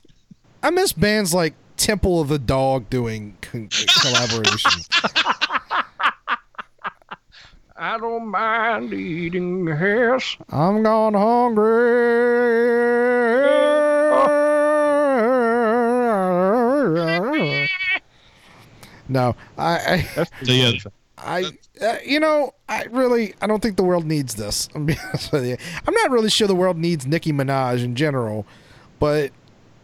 [0.63, 4.87] I miss bands like Temple of the Dog doing con- collaborations.
[7.77, 10.37] I don't mind eating ass.
[10.51, 11.75] I'm gone hungry.
[19.09, 20.73] No, I, I, That's So, yeah.
[21.19, 21.45] I,
[21.81, 24.69] uh, you know, I really, I don't think the world needs this.
[24.75, 25.57] I'm being honest with you.
[25.87, 28.47] I'm not really sure the world needs Nicki Minaj in general,
[28.99, 29.31] but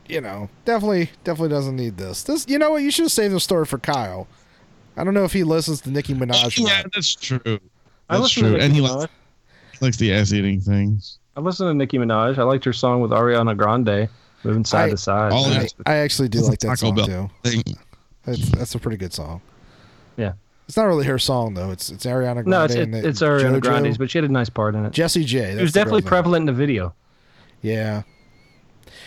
[0.09, 2.25] you know, definitely, definitely doesn't need this.
[2.25, 2.83] This, you know what?
[2.83, 4.27] You should have saved the story for Kyle.
[4.97, 6.59] I don't know if he listens to Nicki Minaj.
[6.59, 6.93] yeah not.
[6.93, 8.97] that's true I that's listen to true Nicki and he Minaj.
[8.97, 9.13] likes,
[9.83, 12.39] likes the ass eating things I listen to Nicki Minaj.
[12.39, 14.09] I liked her song with Ariana Grande,
[14.43, 15.33] moving side I- to side.
[15.33, 17.07] I, I actually do like that Taco song Bell.
[17.07, 17.31] too.
[17.63, 17.79] thing
[18.25, 19.41] That's that's a pretty good song.
[20.17, 20.33] Yeah.
[20.69, 21.71] It's not really her song though.
[21.71, 22.47] It's it's Ariana Grande.
[22.49, 23.61] no, it's and it, it's Ariana JoJo.
[23.63, 24.93] Grande's, but she had a nice part in it.
[24.93, 25.53] Jessie J.
[25.53, 26.09] It was definitely girl's name.
[26.11, 26.95] prevalent in the video.
[27.63, 28.03] Yeah.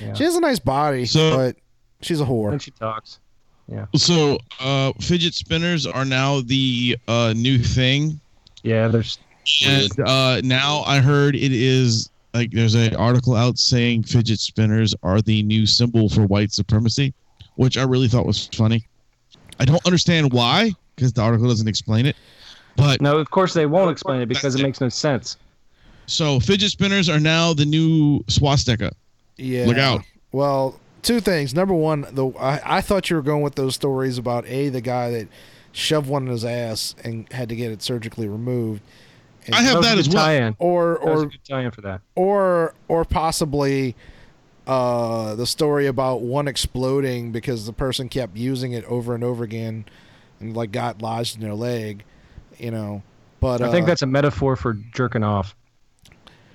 [0.02, 0.14] Yeah.
[0.14, 1.56] She has a nice body, So- but
[2.02, 2.52] she's a whore.
[2.52, 3.20] And she talks.
[3.68, 3.86] Yeah.
[3.96, 8.20] So uh fidget spinners are now the uh new thing
[8.64, 9.20] Yeah, there's
[9.66, 14.94] And uh, now I heard it is like there's an article out saying fidget spinners
[15.04, 17.14] are the new symbol for white supremacy,
[17.56, 18.86] which I really thought was funny.
[19.60, 22.16] I don't understand why because the article doesn't explain it.
[22.76, 23.18] But no.
[23.18, 24.64] Of course, they won't explain it because it it.
[24.64, 25.38] makes no sense.
[26.08, 28.92] so fidget spinners are now the new swastika.
[29.38, 29.66] Yeah.
[29.68, 30.02] Look out.
[30.32, 31.54] Well, two things.
[31.54, 34.82] Number one, the I, I thought you were going with those stories about a the
[34.82, 35.28] guy that
[35.72, 38.82] shoved one in his ass and had to get it surgically removed.
[39.46, 40.26] And- I have was that as well.
[40.26, 40.56] tie-in.
[40.60, 42.02] or That a or good tie-in for that.
[42.16, 43.96] or or possibly
[44.68, 49.44] uh, the story about one exploding because the person kept using it over and over
[49.44, 49.86] again
[50.40, 52.04] and like got lodged in their leg,
[52.58, 53.04] you know.
[53.40, 55.56] But I think uh, that's a metaphor for jerking off.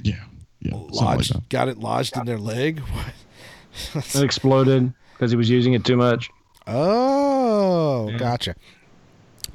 [0.02, 0.24] Yeah,
[0.60, 2.80] yeah, something like lodged, got it lodged in their leg.
[3.94, 4.14] What?
[4.14, 6.30] It exploded because he was using it too much.
[6.66, 8.18] Oh, Yeah.
[8.18, 8.54] gotcha.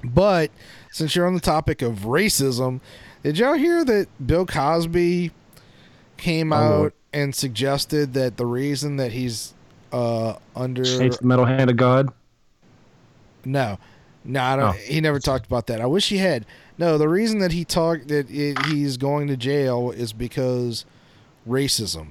[0.04, 0.52] But
[0.92, 2.80] since you're on the topic of racism,
[3.24, 5.32] did y'all hear that Bill Cosby
[6.18, 6.94] came Oh, out Lord.
[7.14, 9.54] And suggested that the reason that he's
[9.92, 12.12] uh under Hates the metal hand of God.
[13.46, 13.78] no,
[14.26, 14.70] no, I don't.
[14.70, 14.72] Oh.
[14.72, 15.82] He never talked about that.
[15.82, 16.46] I wish he had.
[16.78, 20.86] No, the reason that he talked that it, he's going to jail is because
[21.48, 22.08] racism.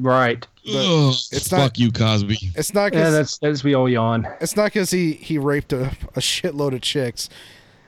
[0.00, 0.46] Right.
[0.64, 2.38] But Ugh, it's fuck you, Cosby.
[2.54, 4.26] It's not Yeah, because that's that's we all yawn.
[4.40, 7.28] It's not because he he raped a, a shitload of chicks.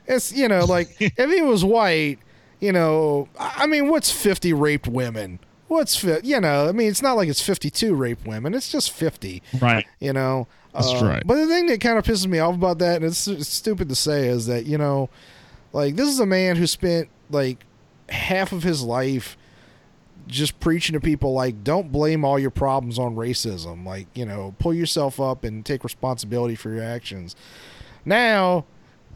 [0.07, 2.19] It's you know like if he was white,
[2.59, 5.39] you know, I I mean, what's fifty raped women?
[5.73, 6.67] What's fi- you know?
[6.69, 8.53] I mean, it's not like it's fifty two rape women.
[8.53, 9.41] It's just fifty.
[9.61, 9.85] Right.
[9.99, 10.47] You know.
[10.73, 11.23] That's Uh, right.
[11.25, 13.89] But the thing that kind of pisses me off about that, and it's, it's stupid
[13.89, 15.09] to say, is that you know,
[15.71, 17.63] like this is a man who spent like
[18.09, 19.37] half of his life
[20.27, 24.55] just preaching to people like don't blame all your problems on racism like you know
[24.57, 27.35] pull yourself up and take responsibility for your actions
[28.05, 28.63] now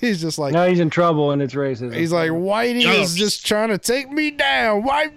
[0.06, 1.94] he's just like now he's in trouble and it's racism.
[1.94, 2.90] he's like whitey Yo.
[2.92, 5.12] is just trying to take me down white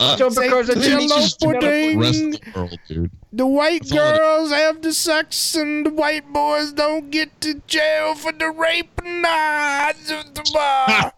[0.00, 1.98] Uh, So because Take it's the just- yellow just the pudding.
[1.98, 3.10] rest the world, dude.
[3.32, 7.40] the white That's all it- girls have the sex and the white boys don't get
[7.40, 9.92] to jail for the rape Nah.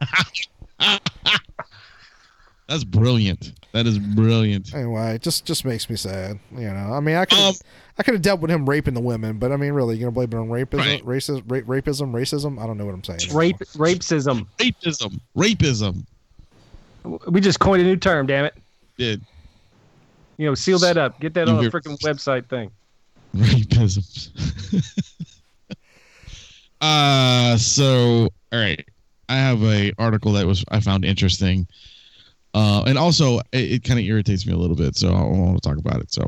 [2.69, 3.53] That's brilliant.
[3.73, 4.73] That is brilliant.
[4.75, 6.39] Anyway, it just just makes me sad.
[6.57, 7.55] You know, I mean, I could Um,
[8.01, 10.27] I could have dealt with him raping the women, but I mean, really, you're gonna
[10.27, 11.05] blame it on rapism, Right.
[11.05, 12.59] racism, rape, rapism, racism?
[12.59, 13.21] I don't know what I'm saying.
[13.35, 14.47] rape rapism.
[14.57, 15.21] Rapism.
[15.37, 16.07] Rapism.
[17.29, 18.27] We just coined a new term.
[18.27, 18.55] Damn it.
[18.97, 19.21] Did
[20.39, 21.21] You know, seal that up.
[21.21, 22.71] Get that You on a hear- freaking website thing.
[23.37, 24.81] rapism.
[26.81, 28.85] uh so all right.
[29.29, 31.67] I have a article that was I found interesting.
[32.53, 35.63] Uh, and also it, it kind of irritates me a little bit, so I want
[35.63, 36.13] to talk about it.
[36.13, 36.27] So,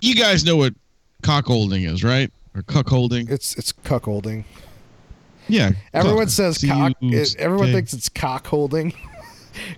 [0.00, 0.74] you guys know what
[1.22, 2.30] cockholding is, right?
[2.54, 3.30] Or cuckolding?
[3.30, 4.44] It's it's cuckolding.
[5.48, 5.72] Yeah.
[5.92, 6.28] Everyone cuck.
[6.30, 6.92] says cock.
[7.02, 8.94] It, everyone thinks it's cock holding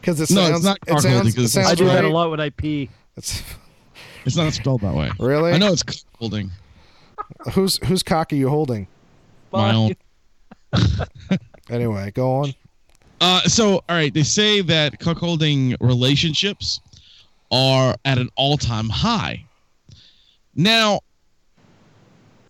[0.00, 0.34] because it sounds.
[0.34, 0.64] No, it's sounds.
[0.64, 1.14] not it cock sounds.
[1.14, 1.94] holding, It 'cause it's sounds I do right.
[1.94, 2.90] that a lot when I pee.
[3.16, 3.42] It's,
[4.26, 5.10] It's not spelled that way.
[5.20, 5.52] really?
[5.52, 6.50] I know it's cuckolding.
[7.52, 8.88] Who's whose cock are you holding?
[9.52, 9.92] My own.
[11.70, 12.54] Anyway, go on.
[13.20, 16.80] Uh, so, all right, they say that cuckolding relationships
[17.50, 19.44] are at an all-time high.
[20.56, 21.00] Now,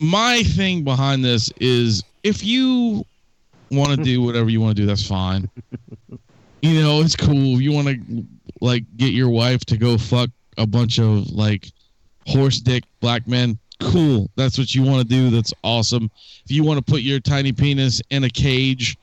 [0.00, 3.04] my thing behind this is if you
[3.70, 5.50] want to do whatever you want to do, that's fine.
[6.62, 7.56] You know, it's cool.
[7.56, 8.24] If you want to
[8.60, 11.70] like get your wife to go fuck a bunch of like
[12.26, 14.30] horse dick black men, cool.
[14.36, 15.30] That's what you want to do.
[15.30, 16.10] That's awesome.
[16.44, 18.96] If you want to put your tiny penis in a cage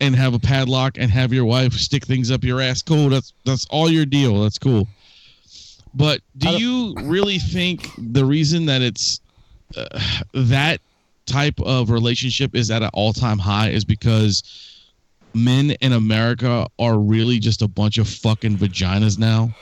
[0.00, 3.08] and have a padlock and have your wife stick things up your ass, cool.
[3.08, 4.42] That's that's all your deal.
[4.42, 4.86] That's cool.
[5.96, 9.20] But do you really think the reason that it's
[9.76, 9.98] uh,
[10.34, 10.80] that
[11.24, 14.42] type of relationship is at an all-time high is because
[15.34, 19.54] men in America are really just a bunch of fucking vaginas now?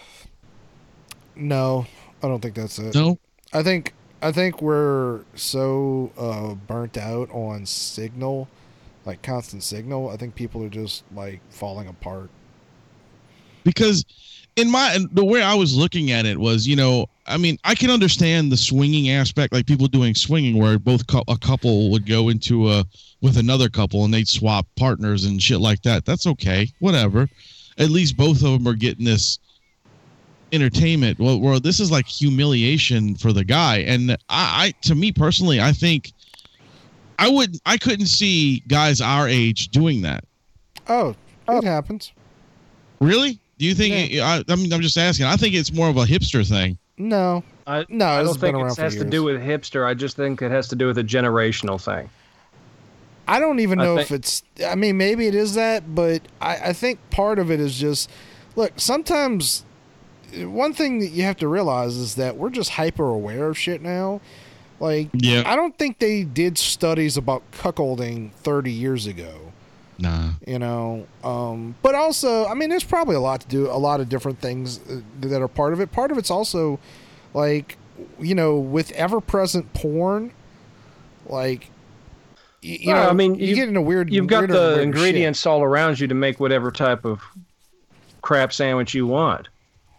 [1.37, 1.87] No,
[2.23, 2.95] I don't think that's it.
[2.95, 3.19] No.
[3.53, 8.49] I think I think we're so uh, burnt out on signal,
[9.05, 10.11] like constant signal.
[10.11, 12.31] I think people are just like falling apart.
[13.63, 14.05] because
[14.57, 17.75] in my the way I was looking at it was, you know, I mean, I
[17.75, 22.29] can understand the swinging aspect, like people doing swinging, where both a couple would go
[22.29, 22.85] into a
[23.21, 26.05] with another couple and they'd swap partners and shit like that.
[26.05, 27.29] That's okay, whatever.
[27.79, 29.39] At least both of them are getting this
[30.53, 31.19] entertainment.
[31.19, 35.61] Well, well this is like humiliation for the guy, and I, I to me personally,
[35.61, 36.13] I think
[37.19, 40.25] I would I couldn't see guys our age doing that.
[40.89, 41.17] Oh,
[41.49, 42.13] it happens.
[43.01, 43.41] Really?
[43.65, 44.21] Do you think?
[44.21, 45.25] I, I mean, I'm just asking.
[45.25, 46.77] I think it's more of a hipster thing.
[46.99, 49.87] No, I, No, I don't think it for has to do with hipster.
[49.87, 52.11] I just think it has to do with a generational thing.
[53.27, 54.43] I don't even know think- if it's.
[54.67, 58.11] I mean, maybe it is that, but I, I think part of it is just
[58.55, 58.73] look.
[58.77, 59.65] Sometimes
[60.35, 63.81] one thing that you have to realize is that we're just hyper aware of shit
[63.81, 64.21] now.
[64.79, 65.45] Like, Yeah.
[65.47, 69.53] I don't think they did studies about cuckolding 30 years ago.
[69.99, 70.31] Nah.
[70.47, 74.01] you know um but also i mean there's probably a lot to do a lot
[74.01, 76.81] of different things uh, that are part of it part of it's also
[77.33, 77.79] like
[78.19, 80.33] you know, with ever present porn,
[81.27, 81.71] like,
[82.63, 84.13] y- you Well, know, I mean, you get in a weird.
[84.13, 87.23] You've got the weirder ingredients all around you to make whatever type of
[88.21, 89.49] crap sandwich you want.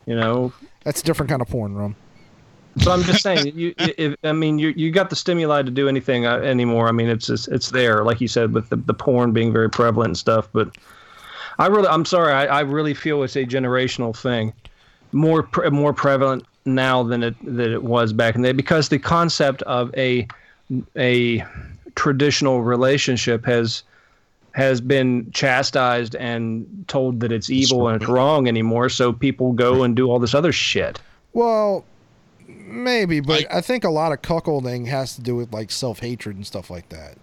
[0.06, 0.52] You know.
[0.84, 1.96] That's a different kind of porn, Rum.
[2.78, 3.58] But I'm just saying.
[3.58, 6.88] You, if, I mean, you you got the stimuli to do anything uh, anymore.
[6.88, 9.70] I mean, it's just, it's there, like you said, with the, the porn being very
[9.70, 10.50] prevalent and stuff.
[10.52, 10.78] But
[11.58, 14.54] I really, I'm sorry, I, I really feel it's a generational thing,
[15.12, 18.90] more pre- more prevalent now than it than it was back in the day because
[18.90, 20.28] the concept of a
[20.98, 21.46] a
[21.96, 23.84] traditional relationship has
[24.54, 29.84] has been chastised and told that it's evil and it's wrong anymore so people go
[29.84, 31.00] and do all this other shit
[31.34, 31.86] Well,
[32.76, 36.00] maybe, but Like- I think a lot of cuckolding has to do with like self
[36.00, 37.18] hatred and stuff like that.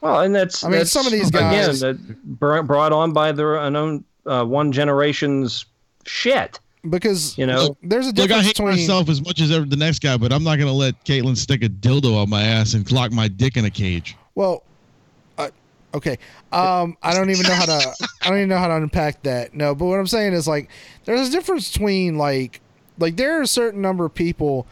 [0.00, 3.32] well and that's I mean, that's, some of these guys- again that brought on by
[3.32, 5.64] their unknown uh, one generation's
[6.04, 9.50] shit Because you know there's a Look, I difference hate between myself as much as
[9.50, 12.42] ever the next guy, but I'm not gonna let Caitlyn stick a dildo on my
[12.42, 14.16] ass and lock my dick in a cage.
[14.34, 14.62] Well,
[15.38, 15.48] uh,
[15.94, 16.18] okay.
[16.52, 17.94] Um, I don't even know how to.
[18.22, 19.54] I don't even know how to unpack that.
[19.54, 20.68] No, but what I'm saying is like,
[21.04, 22.60] there's a difference between like,
[22.98, 24.66] like there are a certain number of people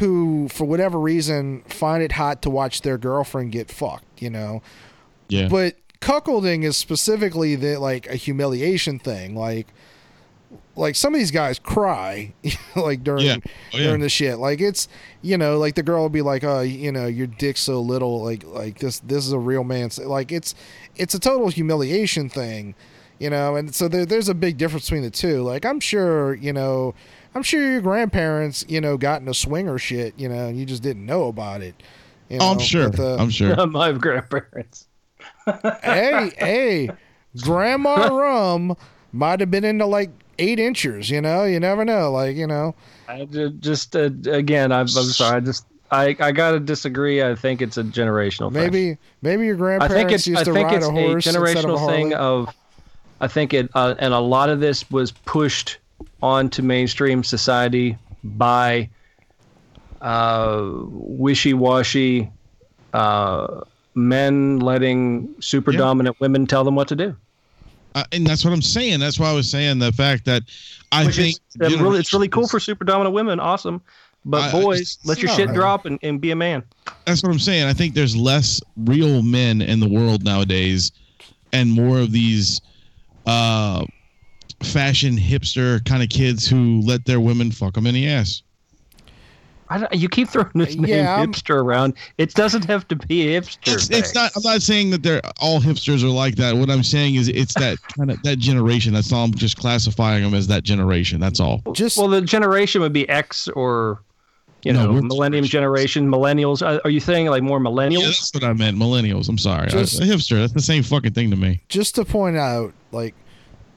[0.00, 4.20] who, for whatever reason, find it hot to watch their girlfriend get fucked.
[4.20, 4.62] You know,
[5.28, 5.48] Yeah.
[5.48, 9.36] but cuckolding is specifically the like a humiliation thing.
[9.36, 9.68] Like,
[10.74, 12.32] like some of these guys cry
[12.76, 13.36] like during Yeah.
[13.44, 13.84] Oh, yeah.
[13.84, 14.38] during the shit.
[14.38, 14.88] Like it's
[15.22, 18.22] you know like the girl will be like, oh you know your dick's so little.
[18.24, 20.54] Like like this this is a real man's like it's
[20.96, 22.74] it's a total humiliation thing.
[23.18, 25.42] You know, and so there, there's a big difference between the two.
[25.42, 26.94] Like I'm sure you know.
[27.34, 30.82] I'm sure your grandparents, you know, got into swinger shit, you know, and you just
[30.82, 31.74] didn't know about it.
[32.28, 32.90] You oh, I'm sure.
[32.90, 33.66] but, uh, I'm sure.
[33.68, 34.86] my grandparents
[35.82, 36.90] hey, hey,
[37.42, 38.76] Grandma Rum
[39.12, 41.10] might have been into like eight inches.
[41.10, 42.10] You know, you never know.
[42.12, 42.74] Like you know,
[43.08, 47.62] I just uh, again I'm, I'm sorry I just I, I gotta disagree I think
[47.62, 48.62] it's a generational thing.
[48.62, 50.92] maybe maybe your I grandparents think it's used I to think ride it's a a
[50.92, 52.54] horse of a generational thing of
[53.20, 55.78] I think it uh, and a lot of this was pushed
[56.22, 58.88] onto mainstream society by
[60.00, 62.30] uh, wishy-washy
[62.94, 63.60] uh,
[63.94, 65.78] men letting super Yeah.
[65.78, 67.16] dominant women tell them what to do.
[67.94, 69.00] Uh, and that's what I'm saying.
[69.00, 70.44] That's why I was saying the fact that
[70.92, 73.40] I Which think is, really, it's really cool for super dominant women.
[73.40, 73.80] Awesome.
[74.24, 75.54] But I- I boys, just- let your shit man.
[75.54, 76.62] drop and, and be a man.
[77.06, 77.66] That's what I'm saying.
[77.66, 80.92] I think there's less real men in the world nowadays,
[81.52, 82.60] and more of these
[83.26, 83.84] uh,
[84.62, 88.42] fashion hipster kind of kids who let their women fuck them in the ass.
[89.72, 91.94] I don't, you keep throwing this name Yeah, I'm- hipster around.
[92.18, 93.74] It doesn't have to be hipster.
[93.74, 94.32] It's, it's not.
[94.34, 96.56] I'm not saying that they're all hipsters are like that.
[96.56, 98.92] What I'm saying is it's that kind of that generation.
[98.92, 99.24] That's all.
[99.26, 101.20] I'm just classifying them as that generation.
[101.20, 101.62] That's all.
[101.72, 104.02] Just well, the generation would be X or,
[104.64, 106.66] you No, know, we're Millennium generation, millennials.
[106.66, 108.02] Are, are you saying like more Yeah, millennials?
[108.06, 108.76] that's what I meant.
[108.76, 109.28] Millennials.
[109.28, 109.68] I'm sorry.
[109.68, 110.40] Just- a hipster.
[110.40, 111.62] That's the same fucking thing to me.
[111.68, 113.14] just to point out, like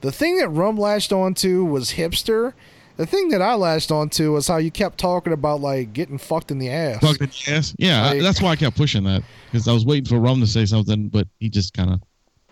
[0.04, 2.54] the thing that Rum latched onto was hipster.
[2.98, 6.52] The thing that I latched onto was how you kept talking about like getting fucked
[6.52, 7.00] in the ass.
[7.02, 7.74] Fuck in the ass.
[7.80, 10.46] Yeah, I- that's why I kept pushing that because I was waiting for Rum to
[10.48, 12.02] say something, but he just kind of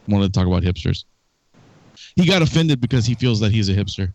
[0.08, 1.04] wanted to talk about hipsters.
[2.16, 4.14] He got offended because he feels that he's a hipster.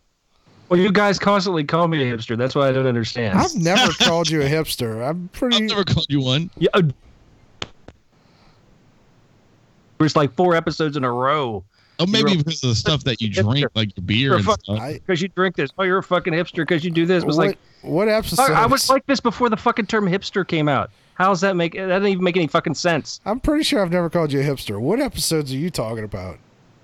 [0.69, 2.37] Well, you guys constantly call me a hipster.
[2.37, 3.39] That's why I don't understand.
[3.39, 5.09] I've never called you a hipster.
[5.09, 5.57] I'm pretty.
[5.57, 6.51] I've never called you one.
[6.57, 6.83] Yeah, uh,
[9.99, 11.65] there's like four episodes in a row
[11.99, 13.51] Oh, maybe You're a- because of the stuff that you hipster.
[13.51, 14.79] drink, like your beer You're a and fuck- stuff.
[14.81, 15.71] I, because you drink this.
[15.79, 17.23] Oh, you're a fucking hipster because you do this.
[17.23, 18.51] It was what, like what episode?
[18.51, 20.91] I, I was like this before the fucking term hipster came out.
[21.15, 21.73] How's that make?
[21.75, 23.21] That doesn't even make any fucking sense.
[23.25, 24.79] I'm pretty sure I've never called you a hipster.
[24.79, 26.39] What episodes are you talking about?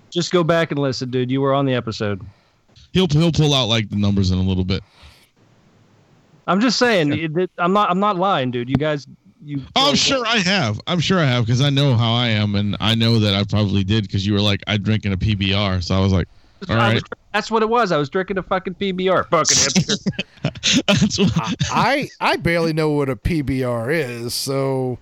[0.09, 1.29] Just go back and listen, dude.
[1.29, 2.21] You were on the episode.
[2.93, 4.83] He'll he'll pull out like the numbers in a little bit.
[6.47, 7.13] I'm just saying.
[7.13, 7.89] it- it- I'm not.
[7.91, 8.69] I'm not lying, dude.
[8.69, 9.07] You guys.
[9.43, 9.61] You.
[9.75, 10.79] Oh, I'm sure I have.
[10.87, 13.43] I'm sure I have because I know how I am, and I know that I
[13.43, 16.27] probably did because you were like, I drink in a PBR, so I was like,
[16.69, 17.91] "All right." Was- that's what it was.
[17.91, 19.27] I was drinking a fucking PBR.
[19.29, 20.83] Fucking hipster.
[20.87, 24.99] That's what, uh, I I barely know what a PBR is, so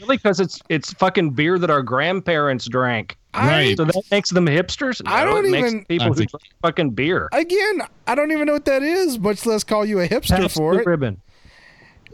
[0.00, 0.16] really?
[0.16, 3.16] Because it's it's fucking beer that our grandparents drank.
[3.34, 3.76] right.
[3.76, 5.02] So that makes them hipsters.
[5.06, 7.28] I don't it makes even- people who think- drink fucking beer.
[7.32, 9.18] again, I don't even know what that is.
[9.18, 10.86] Much less call you a hipster Pass for the it.
[10.86, 11.20] ribbon.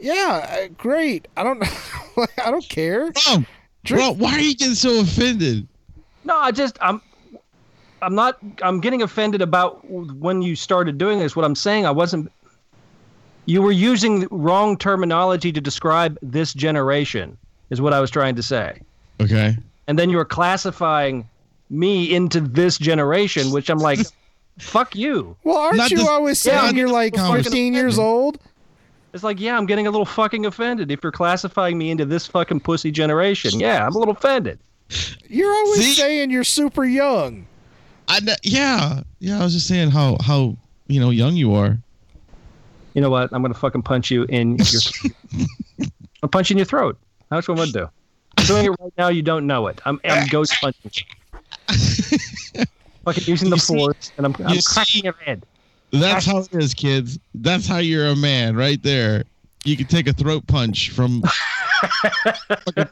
[0.01, 1.27] Yeah, uh, great.
[1.37, 1.63] I don't.
[2.43, 3.11] I don't care.
[3.11, 3.45] Bro,
[3.85, 5.67] bro, why are you getting so offended?
[6.23, 7.01] No, I just I'm
[8.01, 11.35] I'm not I'm getting offended about when you started doing this.
[11.35, 12.31] What I'm saying, I wasn't
[13.45, 17.37] you were using the wrong terminology to describe this generation
[17.69, 18.79] is what I was trying to say.
[19.19, 19.57] Okay.
[19.87, 21.27] And then you were classifying
[21.69, 23.99] me into this generation, which I'm like,
[24.59, 25.35] fuck you.
[25.43, 28.39] Well, aren't Not you this- always saying I'm you're like fucking 15 years old?
[29.13, 32.25] It's like, yeah, I'm getting a little fucking offended if you're classifying me into this
[32.27, 33.59] fucking pussy generation.
[33.59, 34.59] Yeah, I'm a little offended.
[35.27, 35.93] You're always See?
[35.93, 37.45] saying you're super young.
[38.07, 39.39] I yeah, yeah.
[39.39, 40.57] I was just saying how how
[40.87, 41.77] you know young you are.
[42.93, 43.31] You know what?
[43.31, 44.81] I'm gonna fucking punch you in your.
[46.23, 46.97] I'm punching your throat.
[47.29, 47.89] That's what I'm gonna do.
[48.37, 49.07] I'm doing it right now.
[49.09, 49.79] You don't know it.
[49.85, 50.91] I'm, I'm ghost punching.
[50.93, 52.65] you.
[53.05, 55.45] fucking using the You see- force, and I'm, I'm cracking see- your head.
[55.91, 57.19] That's how it is, kids.
[57.35, 59.23] That's how you're a man, right there.
[59.65, 61.21] You can take a throat punch from
[62.73, 62.87] I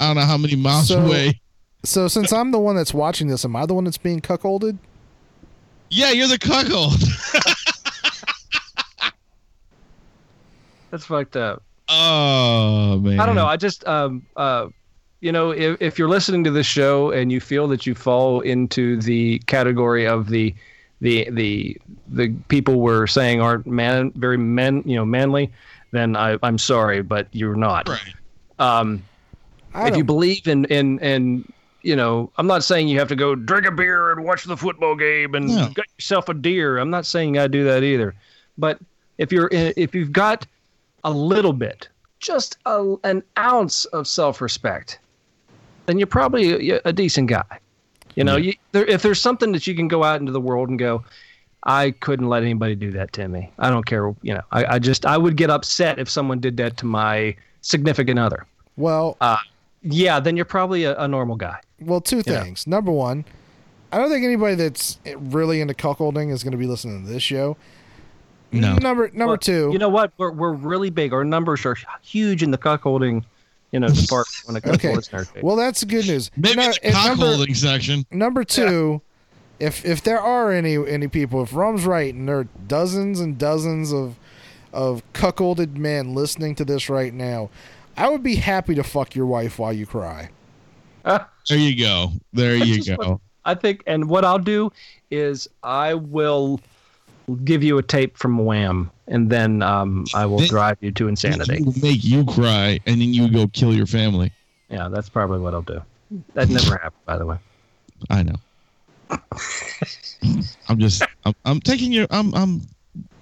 [0.00, 1.40] don't know how many miles So- away.
[1.84, 4.78] So since I'm the one that's watching this, am I the one that's being cuckolded?
[5.90, 7.00] Yeah, you're the cuckold.
[10.90, 11.62] That's fucked up.
[11.88, 13.20] Oh man.
[13.20, 13.46] I don't know.
[13.46, 14.68] I just, um, uh,
[15.20, 18.40] you know, if, if you're listening to this show and you feel that you fall
[18.40, 20.54] into the category of the,
[21.00, 21.76] the, the,
[22.08, 25.50] the people we're saying aren't man, very men, you know, manly,
[25.90, 27.88] then I, I'm sorry, but you're not.
[27.88, 28.14] Right.
[28.58, 29.02] Um,
[29.74, 31.50] if you believe in, in, in,
[31.82, 34.56] you know, I'm not saying you have to go drink a beer and watch the
[34.56, 35.68] football game and No.
[35.74, 36.78] get yourself a deer.
[36.78, 38.14] I'm not saying you got to do that either.
[38.56, 38.80] But
[39.18, 40.46] if you're, if you've got
[41.04, 41.88] a little bit,
[42.18, 44.98] just a, an ounce of self-respect,
[45.86, 47.60] then you're probably a, a decent guy.
[48.18, 50.68] You know, you, there, if there's something that you can go out into the world
[50.68, 51.04] and go,
[51.64, 53.50] I couldn't let anybody do that to me.
[53.58, 54.14] I don't care.
[54.22, 57.36] You know, I, I just I would get upset if someone did that to my
[57.62, 58.46] significant other.
[58.76, 59.38] well, uh,
[59.82, 61.58] Yeah, then you're probably a, a normal guy.
[61.80, 62.42] well, two Yeah.
[62.42, 62.66] things.
[62.66, 63.24] Number one,
[63.92, 67.22] I don't think anybody that's really into cuckolding is going to be listening to this
[67.22, 67.56] show.
[68.52, 68.74] No.
[68.76, 69.70] Number number Well, two.
[69.72, 70.12] You know what?
[70.18, 71.12] We're we're really big.
[71.12, 73.24] Our numbers are huge in the cuckolding,
[73.72, 74.88] you know, department when it comes Okay.
[74.90, 75.28] to listeners.
[75.42, 76.30] well, that's good news.
[76.36, 78.06] Maybe No, the and number, cockholding section.
[78.10, 79.00] number two,
[79.60, 83.36] if if there are any any people, if Rum's right, and there are dozens and
[83.38, 84.16] dozens of
[84.72, 87.50] of cuckolded men listening to this right now,
[87.96, 90.30] I would be happy to fuck your wife while you cry.
[91.48, 92.12] There you go.
[92.34, 93.20] There That's you just what- go.
[93.46, 94.70] I think, and what I'll do
[95.10, 96.60] is I will
[97.36, 101.08] give you a tape from Wham, and then um, I will Then- drive you to
[101.08, 101.64] insanity.
[101.80, 104.32] Make you cry, and then you go kill your family.
[104.70, 105.82] Yeah, that's probably what I'll do.
[106.34, 107.36] That never happened, by the way.
[108.10, 108.36] I know.
[110.68, 111.02] I'm just.
[111.24, 112.06] I'm, I'm taking your.
[112.10, 112.34] I'm.
[112.34, 112.62] I'm.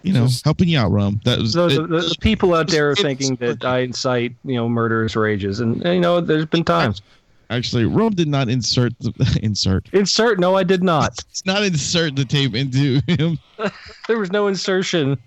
[0.03, 1.21] You know, helping you out, Rum.
[1.25, 1.53] That was.
[1.53, 5.17] So the, the, the people out there are thinking that I incite, you know, murderous
[5.17, 7.03] rages, and you know, there's been times.
[7.51, 9.89] Actually, Rum did not insert the insert.
[9.93, 10.39] Insert?
[10.39, 11.19] No, I did not.
[11.31, 13.39] It's not insert the tape into him.
[14.09, 15.19] There was no insertion.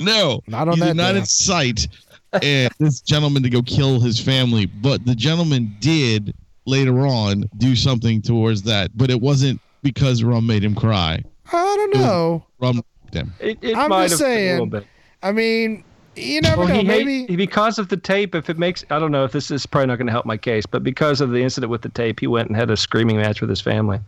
[0.00, 1.18] No, Not on you that did not day.
[1.18, 1.88] incite
[2.32, 6.34] uh, this gentleman to go kill his family, but the gentleman did
[6.66, 8.90] later on do something towards that.
[8.96, 11.22] But it wasn't because Rum made him cry.
[11.52, 12.44] I don't know.
[12.60, 13.32] Rum raped him.
[13.40, 14.86] It, it I'm might just have been a little saying, bit.
[15.22, 15.84] I mean,
[16.18, 16.74] you never Well, know.
[16.74, 18.34] he Maybe hate, because of the tape.
[18.34, 20.36] If it makes, I don't know if this is probably not going to help my
[20.36, 23.16] case, but because of the incident with the tape, he went and had a screaming
[23.16, 24.00] match with his family.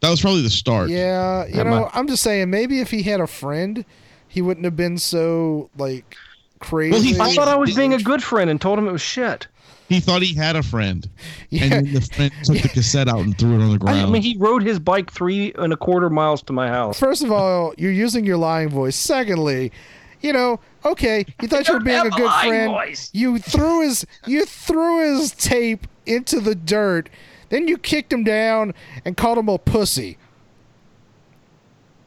[0.00, 0.90] That was probably the start.
[0.90, 2.50] Yeah, you That know, might- I'm just saying.
[2.50, 3.84] Maybe if he had a friend,
[4.28, 6.16] he wouldn't have been so like
[6.60, 7.18] crazy.
[7.20, 9.46] I thought I was being a good friend and told him it was shit.
[9.88, 11.08] He thought he had a friend,
[11.48, 14.00] Yeah, and then the friend took the cassette out and threw it on the ground.
[14.00, 16.98] I, mean, he rode his bike three and a quarter miles to my house.
[17.00, 18.96] First of all, you're using your lying voice.
[18.96, 19.72] Secondly,
[20.20, 22.72] you know, okay, you thought you were being a good friend.
[22.72, 23.10] voice.
[23.12, 27.08] You threw his you threw his tape into the dirt.
[27.50, 30.18] Then you kicked him down and called him a pussy.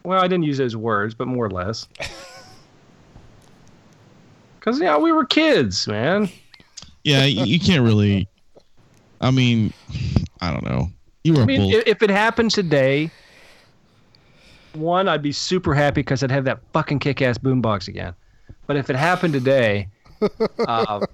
[0.04, 1.88] Well, I didn't use those words, but more or less.
[4.62, 6.30] Because yeah, we were kids, man.
[7.04, 8.28] yeah, you, you can't really.
[9.20, 9.74] I mean,
[10.40, 10.92] I don't know.
[11.24, 13.10] You were I a mean, if it happened today,
[14.74, 18.14] one, I'd be super happy because I'd have that fucking kick-ass boombox again.
[18.68, 19.88] But if it happened today,
[20.68, 21.06] uh,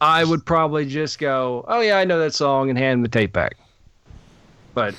[0.00, 3.32] I would probably just go, "Oh yeah, I know that song," and hand the tape
[3.32, 3.56] back.
[4.74, 4.94] But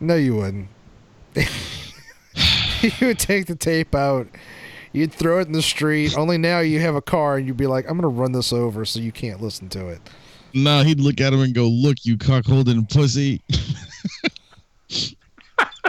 [0.00, 0.68] No, you wouldn't.
[1.34, 4.26] you would take the tape out.
[4.92, 6.16] You'd throw it in the street.
[6.16, 8.84] Only now you have a car, and you'd be like, "I'm gonna run this over
[8.84, 10.00] so you can't listen to it."
[10.56, 13.42] no, he'd look at him and go, "Look, you cockholding pussy."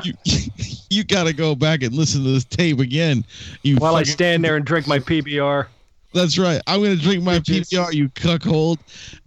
[0.04, 0.14] you,
[0.90, 3.24] you gotta go back and listen to this tape again.
[3.64, 5.68] You while I stand there and drink my PBR,
[6.14, 6.62] That's right.
[6.68, 8.80] I'm gonna drink my PBR, you cuckold,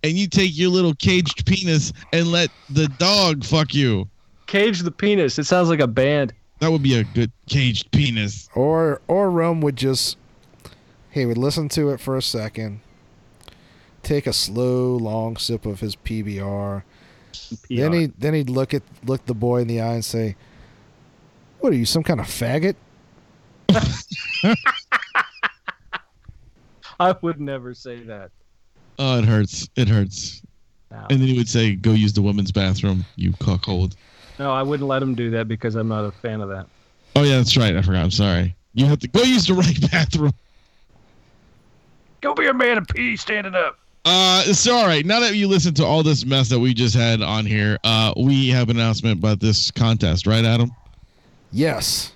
[0.03, 4.09] and you take your little caged penis and let the dog fuck you.
[4.47, 5.39] cage the penis.
[5.39, 6.33] It sounds like a band.
[6.61, 8.49] That would be a good caged penis.
[8.55, 10.17] Or or Rum would just
[11.11, 12.81] he would listen to it for a second,
[14.03, 16.83] take a slow, long sip of his PBR.
[17.71, 20.37] Then he then he'd look at look the boy in the eye and say,
[21.61, 22.75] "What are you, some kind of faggot?"
[27.01, 28.31] I would never say that.
[28.99, 29.69] Oh, it hurts.
[29.77, 30.43] It hurts.
[30.91, 31.07] No.
[31.11, 33.97] And then he would say, "Go use the women's bathroom, you cuckold."
[34.39, 36.67] no, I wouldn't let him do that because I'm not a fan of that.
[37.17, 37.77] Oh yeah, that's right.
[37.77, 38.03] I forgot.
[38.03, 38.55] I'm sorry.
[38.75, 40.33] You have to go use the right bathroom.
[42.21, 43.79] Go be a man and pee standing up.
[44.05, 45.05] Uh, so all right.
[45.05, 48.15] Now that you listened to all this mess that we just had on here, uh,
[48.17, 50.71] we have an announcement about this contest, right, Adam?
[51.53, 52.13] Yes.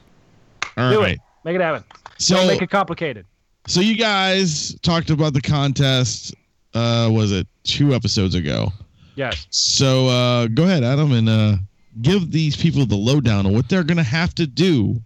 [0.76, 1.14] All Do right.
[1.14, 1.20] it.
[1.45, 1.85] Make it happen.
[2.18, 3.26] So Don't make it complicated.
[3.66, 6.35] So you guys talked about the contest.
[6.74, 8.72] Uh, was it two episodes ago?
[9.14, 9.47] Yes.
[9.51, 11.57] So uh, go ahead, Adam, and uh,
[12.01, 15.01] give these people the lowdown on what they're gonna have to do.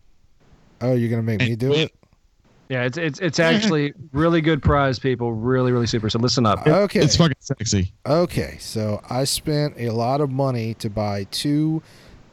[0.80, 1.92] Oh, you're gonna make me do it?
[2.68, 5.32] Yeah, it's it's it's actually really good prize, people.
[5.32, 6.10] Really, really super.
[6.10, 6.66] So listen up.
[6.66, 7.00] Okay.
[7.00, 7.92] It's fucking sexy.
[8.06, 11.82] Okay, so I spent a lot of money to buy two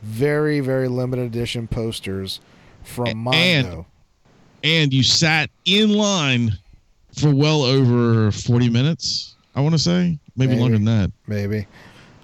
[0.03, 2.39] very, very limited edition posters
[2.83, 3.37] from Mondo.
[3.39, 3.85] And-
[4.65, 6.57] And you sat in line
[7.19, 9.35] for well over forty minutes.
[9.55, 10.61] I want to say maybe, Maybe.
[10.61, 11.11] longer than that.
[11.27, 11.67] maybe.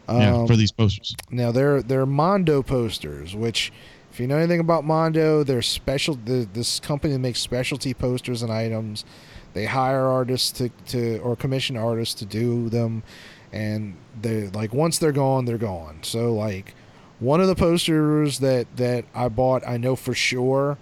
[0.07, 1.15] yeah, Um, for these posters.
[1.30, 3.71] Now they're they're Mondo posters, which
[4.11, 6.15] if you know anything about Mondo, they're special.
[6.15, 9.03] The, this company that makes specialty posters and items.
[9.53, 13.03] They hire artists to, to or commission artists to do them,
[13.51, 15.99] and they like once they're gone, they're gone.
[16.03, 16.73] So like
[17.20, 20.78] one of the posters that that I bought, I know for sure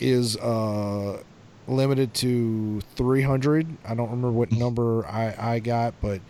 [0.00, 1.22] is uh
[1.66, 3.76] limited to 300.
[3.84, 6.20] I don't remember what number I I got, but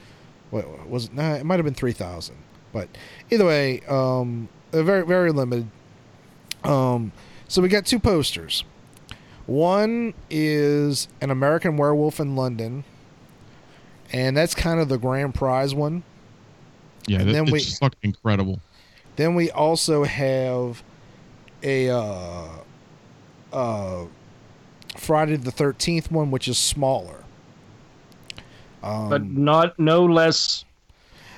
[0.51, 1.14] what was it?
[1.14, 2.36] Nah, it might have been 3000.
[2.72, 2.89] But
[3.30, 5.68] either way, um, a very very limited.
[6.64, 7.12] Um,
[7.47, 8.64] so we got two posters.
[9.47, 12.84] One is an American Werewolf in London,
[14.12, 16.03] and that's kind of the grand prize one.
[17.07, 18.61] Yeah, and that, then it's we- fucking incredible.
[19.19, 20.85] Then we also have
[21.64, 22.47] a uh,
[23.53, 24.05] uh,
[24.97, 27.25] Friday the Thirteenth one, which is smaller.
[28.81, 30.64] Um, But not no less.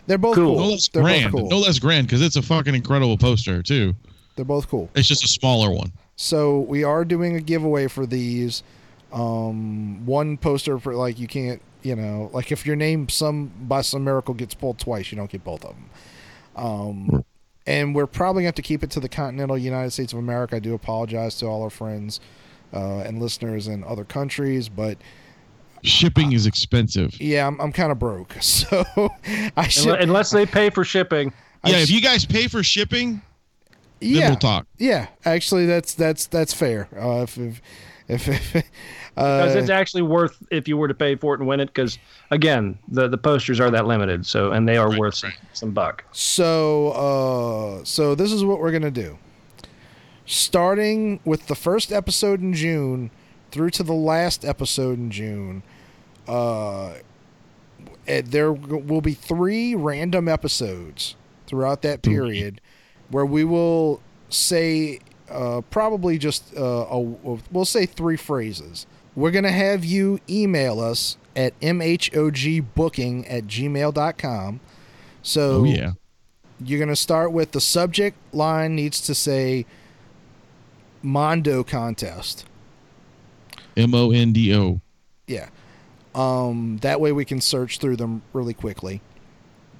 [0.06, 0.56] they're both cool.
[0.56, 0.58] cool.
[0.66, 1.32] No less They're grand.
[1.32, 1.48] cool.
[1.48, 3.94] No less grand because it's a fucking incredible poster too.
[4.36, 4.90] They're both cool.
[4.94, 5.90] It's just a smaller one.
[6.16, 8.62] So we are doing a giveaway for these.
[9.10, 13.80] Um, one poster for like you can't, you know, like if your name some by
[13.80, 15.90] some miracle gets pulled twice, you don't get both of them.
[16.56, 17.24] Um,
[17.66, 20.18] and we're probably going to have to keep it to the continental United States of
[20.18, 20.56] America.
[20.56, 22.20] I do apologize to all our friends
[22.72, 24.98] uh, and listeners in other countries, but
[25.82, 27.18] Shipping is expensive.
[27.20, 28.84] yeah, I'm, I'm kind of broke, so
[29.56, 30.00] I should.
[30.00, 31.32] Unless they pay for shipping.
[31.64, 33.22] Yeah, sh- if you guys pay for shipping,
[34.00, 34.66] then yeah, we'll talk.
[34.78, 35.06] yeah.
[35.24, 36.88] Actually, that's that's that's fair.
[36.94, 37.62] Uh, if if,
[38.10, 38.64] if, if
[39.14, 41.66] Because uh, it's actually worth if you were to pay for it and win it.
[41.66, 41.98] Because
[42.30, 44.24] again, the the posters are that limited.
[44.24, 45.38] So and they are Right, worth some, right.
[45.52, 46.04] some buck.
[46.12, 49.18] So, uh, so this is what we're gonna do.
[50.26, 53.10] Starting with the first episode in June
[53.50, 55.62] through to the last episode in June,
[56.28, 56.92] uh,
[58.06, 61.16] eh, there will be three random episodes
[61.48, 62.60] throughout that period
[63.08, 65.00] where we will say
[65.30, 68.86] uh, probably just uh, a, we'll say three phrases.
[69.14, 74.60] We're gonna have you email us at mhogbooking at gmail.com.
[75.22, 75.92] So Oh yeah.
[76.64, 79.66] you're going to start with the subject line needs to say
[81.02, 82.44] Mondo contest.
[83.76, 84.80] M O N D O.
[85.26, 85.48] Yeah.
[86.14, 89.00] Um, that way we can search through them really quickly.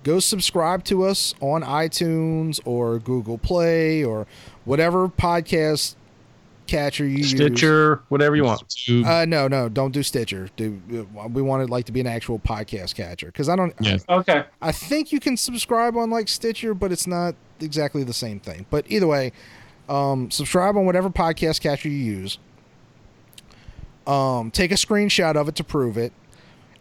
[0.03, 4.26] Go subscribe to us on iTunes or Google Play or
[4.64, 5.94] whatever podcast
[6.70, 7.30] catcher you use.
[7.30, 8.62] Stitcher, whatever you want.
[8.88, 10.48] Uh, no, no, don't do Stitcher.
[10.56, 10.80] Do
[11.30, 13.26] we want it like to be an actual podcast catcher?
[13.26, 13.74] Because I don't.
[13.80, 13.98] Yeah.
[14.08, 14.44] Okay.
[14.62, 18.66] I think you can subscribe on like Stitcher, but it's not exactly the same thing.
[18.70, 19.32] But either way,
[19.88, 22.38] um, subscribe on whatever podcast catcher you use.
[24.06, 26.12] Um, take a screenshot of it to prove it,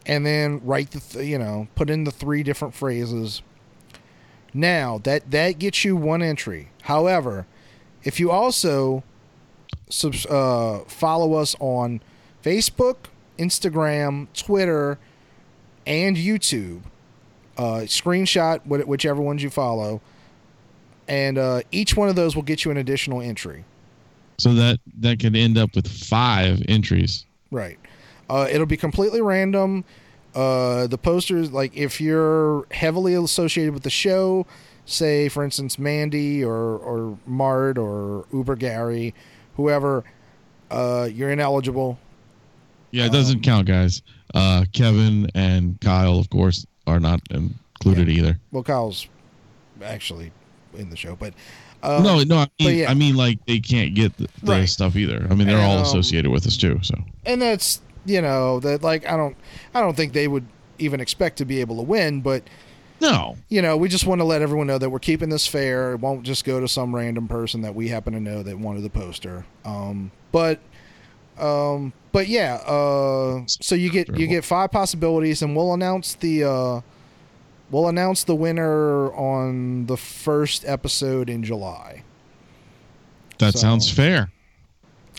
[0.05, 3.41] and then write the th- you know put in the three different phrases.
[4.53, 6.69] Now that that gets you one entry.
[6.83, 7.45] However,
[8.03, 9.03] if you also
[10.29, 12.01] uh, follow us on
[12.43, 12.97] Facebook,
[13.37, 14.97] Instagram, Twitter,
[15.85, 16.81] and YouTube
[17.59, 19.99] uh, screenshot whichever ones you follow,
[21.09, 23.65] and uh, each one of those will get you an additional entry.
[24.37, 27.25] so that that could end up with five entries.
[27.51, 27.77] Right.
[28.29, 29.83] Uh, it'll be completely random.
[30.33, 34.45] Uh, the posters, like if you're heavily associated with the show,
[34.89, 39.13] say for instance Mandy or or Mart or Uber Gary,
[39.55, 40.03] whoever,
[40.71, 41.97] uh, you're ineligible.
[42.91, 44.01] Yeah, it doesn't count, guys.
[44.33, 48.39] Uh, Kevin and Kyle, of course, are not included either.
[48.51, 49.07] Well, Kyle's
[49.83, 50.31] actually
[50.75, 51.33] in the show, but
[51.83, 52.91] uh, no, no, I mean, yeah.
[52.91, 54.69] I mean, like they can't get the, the Right.
[54.69, 55.25] stuff either.
[55.29, 56.79] I mean, they're And, all um, associated with us too.
[56.81, 59.35] So and that's you know that like I don't
[59.73, 60.45] I don't think they would
[60.79, 62.43] even expect to be able to win, but
[63.01, 63.37] No.
[63.49, 65.93] you know, we just want to let everyone know that we're keeping this fair.
[65.93, 68.83] It won't just go to some random person that we happen to know that wanted
[68.83, 69.45] the poster.
[69.65, 70.59] Um, but,
[71.37, 72.55] um, but yeah.
[72.55, 76.81] Uh, so you get you get five possibilities, and we'll announce the uh,
[77.71, 82.03] we'll announce the winner on the first episode in July.
[83.37, 84.31] That So- sounds fair.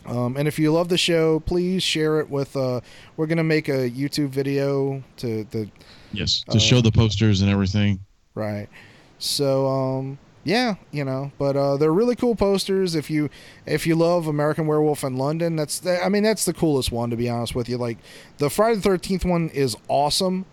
[0.05, 2.55] Um, and if you love the show, please share it with.
[2.57, 2.81] Uh,
[3.17, 5.69] we're gonna make a YouTube video to the
[6.13, 6.43] Yes.
[6.49, 7.99] To Uh, show the posters and everything.
[8.35, 8.67] Right.
[9.19, 13.29] So um yeah, you know, but uh they're really cool posters if you
[13.65, 17.09] if you love American Werewolf in London, that's the, I mean that's the coolest one
[17.11, 17.77] to be honest with you.
[17.77, 17.97] Like
[18.39, 20.45] the Friday the 13th one is awesome,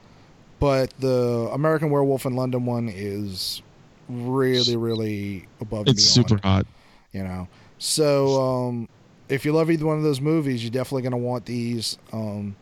[0.60, 3.62] but the American Werewolf in London one is
[4.08, 6.66] really really above It's beyond, super hot.
[7.12, 7.48] you know.
[7.78, 8.88] So um
[9.28, 12.56] if you love either one of those movies, you're definitely going to want these um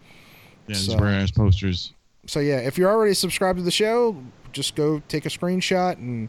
[0.68, 1.92] Yeah, So- very nice posters.
[2.26, 4.16] So yeah, if you're already subscribed to the show,
[4.52, 6.28] just go take a screenshot and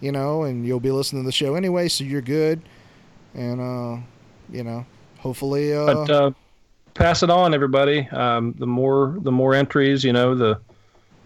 [0.00, 2.60] you know, and you'll be listening to the show anyway, so you're good.
[3.34, 4.02] And uh,
[4.50, 4.84] you know,
[5.18, 6.30] hopefully uh, But uh,
[6.94, 8.08] pass it on, everybody.
[8.10, 10.58] Um, the more the more entries, you know, the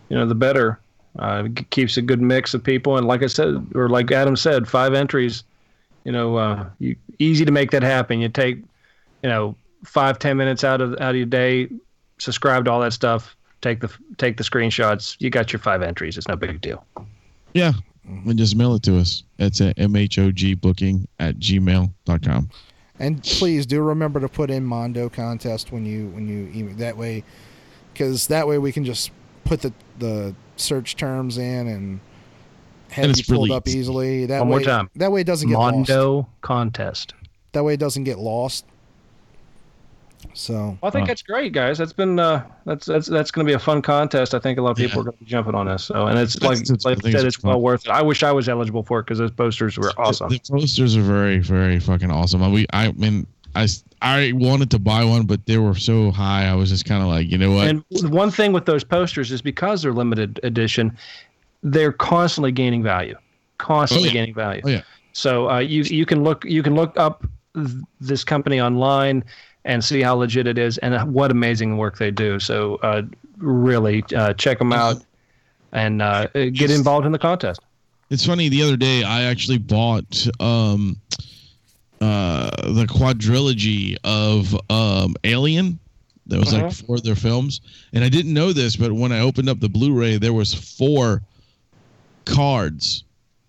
[0.08, 0.80] you know the better.
[1.18, 4.36] Uh, it keeps a good mix of people, and like I said, or like Adam
[4.36, 5.44] said, five entries.
[6.04, 8.20] You know, uh, you easy to make that happen.
[8.20, 8.58] You take,
[9.22, 11.68] you know, five ten minutes out of out of your day,
[12.18, 13.35] subscribe to all that stuff.
[13.66, 15.16] Take the take the screenshots.
[15.18, 16.16] You got your five entries.
[16.16, 16.86] It's no big deal.
[17.52, 17.72] Yeah.
[18.04, 19.24] And just mail it to us.
[19.40, 22.50] It's at mhogbooking at gmail.com.
[23.00, 26.96] and please do remember to put in Mondo contest when you when you email that
[26.96, 27.24] way,
[27.92, 29.10] because that way we can just
[29.44, 31.98] put the the search terms in and
[32.90, 34.26] have And you pulled really up easily.
[34.26, 34.90] That One way, more time.
[34.94, 35.74] That way it doesn't get lost.
[35.74, 37.14] Mondo contest.
[37.50, 38.64] That way it doesn't get lost.
[40.34, 41.06] So Well, I think Wow.
[41.06, 41.78] that's great, guys.
[41.78, 44.34] That's been uh, that's that's that's going to be a fun contest.
[44.34, 45.00] I think a lot of people Yeah.
[45.00, 45.84] are going to be jumping on this.
[45.84, 47.90] So, and it's That's- like that's- I like I said, it's it's well worth it.
[47.90, 50.28] I wish I was eligible for it because those posters were awesome.
[50.28, 52.42] The, the posters are very, very fucking awesome.
[52.42, 56.10] I, we, I mean, I, s- I wanted to buy one, but they were so
[56.10, 56.46] high.
[56.46, 57.68] I was just kind of like, you know what?
[57.68, 60.96] And one thing with those posters is because they're limited edition,
[61.62, 63.16] they're constantly gaining value,
[63.58, 64.20] constantly Oh, yeah.
[64.20, 64.62] gaining value.
[64.64, 64.82] Oh, yeah.
[65.12, 67.24] So uh, you you can look you can look up
[67.54, 67.68] th-
[68.02, 69.24] this company online
[69.66, 72.40] and see how legit it is and what amazing work they do.
[72.40, 73.02] So uh,
[73.36, 75.04] really uh, check them out
[75.72, 77.60] and uh, get involved in the contest.
[78.08, 78.48] It's funny.
[78.48, 80.96] The other day, I actually bought um,
[82.00, 85.78] uh, the quadrilogy of um, Alien.
[86.28, 86.66] That was Uh-huh.
[86.66, 87.60] like four of their films,
[87.92, 91.22] and I didn't know this, but when I opened up the Blu-ray, there was four
[92.24, 93.04] cards.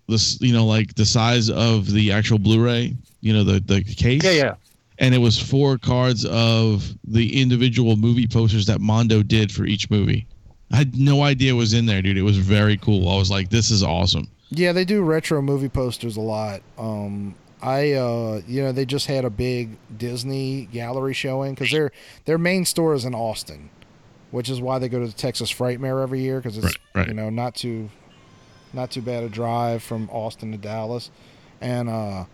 [0.08, 2.94] This, you know, like the size of the actual Blu-ray.
[3.20, 4.22] You know, the the case.
[4.24, 4.54] Yeah, yeah.
[4.98, 9.88] And it was four cards of the individual movie posters that Mondo did for each
[9.90, 10.26] movie.
[10.72, 12.18] I had no idea it was in there, dude.
[12.18, 13.08] It was very cool.
[13.08, 14.28] I was like, this is awesome.
[14.50, 16.62] Yeah, they do retro movie posters a lot.
[16.78, 21.92] Um, I, uh, you know, they just had a big Disney gallery showing because their
[22.24, 23.70] their main store is in Austin,
[24.30, 27.08] which is why they go to the Texas Frightmare every year because it's Right, right.
[27.08, 27.90] you know not too
[28.72, 31.10] not too bad a drive from Austin to Dallas,
[31.60, 32.24] and uh,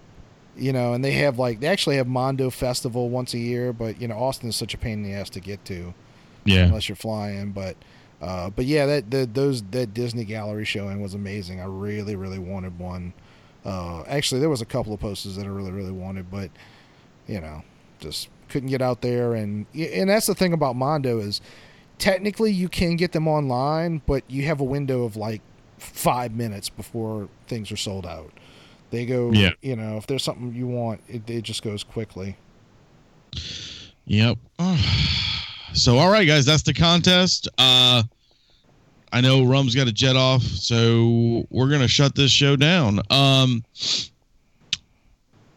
[0.56, 4.00] you know, and they have like they actually have Mondo Festival once a year, but
[4.00, 5.94] you know, Austin is such a pain in the ass to get to
[6.44, 6.64] Yeah.
[6.64, 7.52] unless you're flying.
[7.52, 7.76] But
[8.22, 11.60] uh, but yeah, that the, those that Disney gallery showing was amazing.
[11.60, 13.12] I really really wanted one.
[13.64, 16.50] Uh, actually, there was a couple of posters that I really really wanted, but
[17.26, 17.62] you know,
[18.00, 19.34] just couldn't get out there.
[19.34, 21.40] And and that's the thing about Mondo is
[21.98, 25.40] technically you can get them online, but you have a window of like
[25.78, 28.32] five minutes before things are sold out.
[28.90, 29.50] They go, Yeah.
[29.62, 32.36] you know, if there's something you want, it, it just goes quickly.
[34.06, 34.38] Yep.
[35.76, 37.48] So, all right, guys, that's the contest.
[37.58, 38.04] Uh,
[39.12, 43.00] I know Rum's got a jet off, so we're gonna shut this show down.
[43.10, 43.64] Um,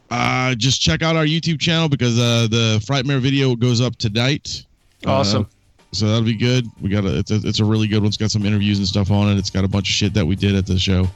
[0.10, 4.66] uh, just check out our YouTube channel because uh, the Frightmare video goes up tonight.
[5.06, 5.44] Awesome.
[5.44, 5.46] Uh,
[5.92, 6.66] so that'll be good.
[6.82, 8.08] We got a it's, a it's a really good one.
[8.08, 9.38] It's got some interviews and stuff on it.
[9.38, 11.08] It's got a bunch of shit that we did at the show.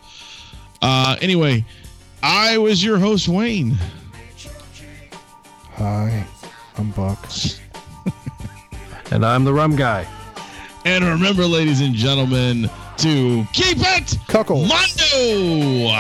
[0.84, 1.66] Uh, anyway,
[2.24, 3.78] I was your host Wayne.
[5.76, 6.26] Hi,
[6.78, 7.20] I'm Buck.
[9.14, 10.08] And I'm the rum guy.
[10.86, 12.70] And remember, ladies and gentlemen,
[13.00, 14.62] to keep it Cuckle.
[14.66, 15.92] Mondo.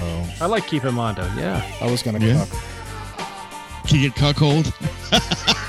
[0.00, 1.22] Oh, I like keeping Mondo.
[1.36, 1.62] Yeah.
[1.82, 2.46] I was gonna Yeah.
[2.46, 2.48] cuck.
[3.86, 4.72] Can you get cuckold?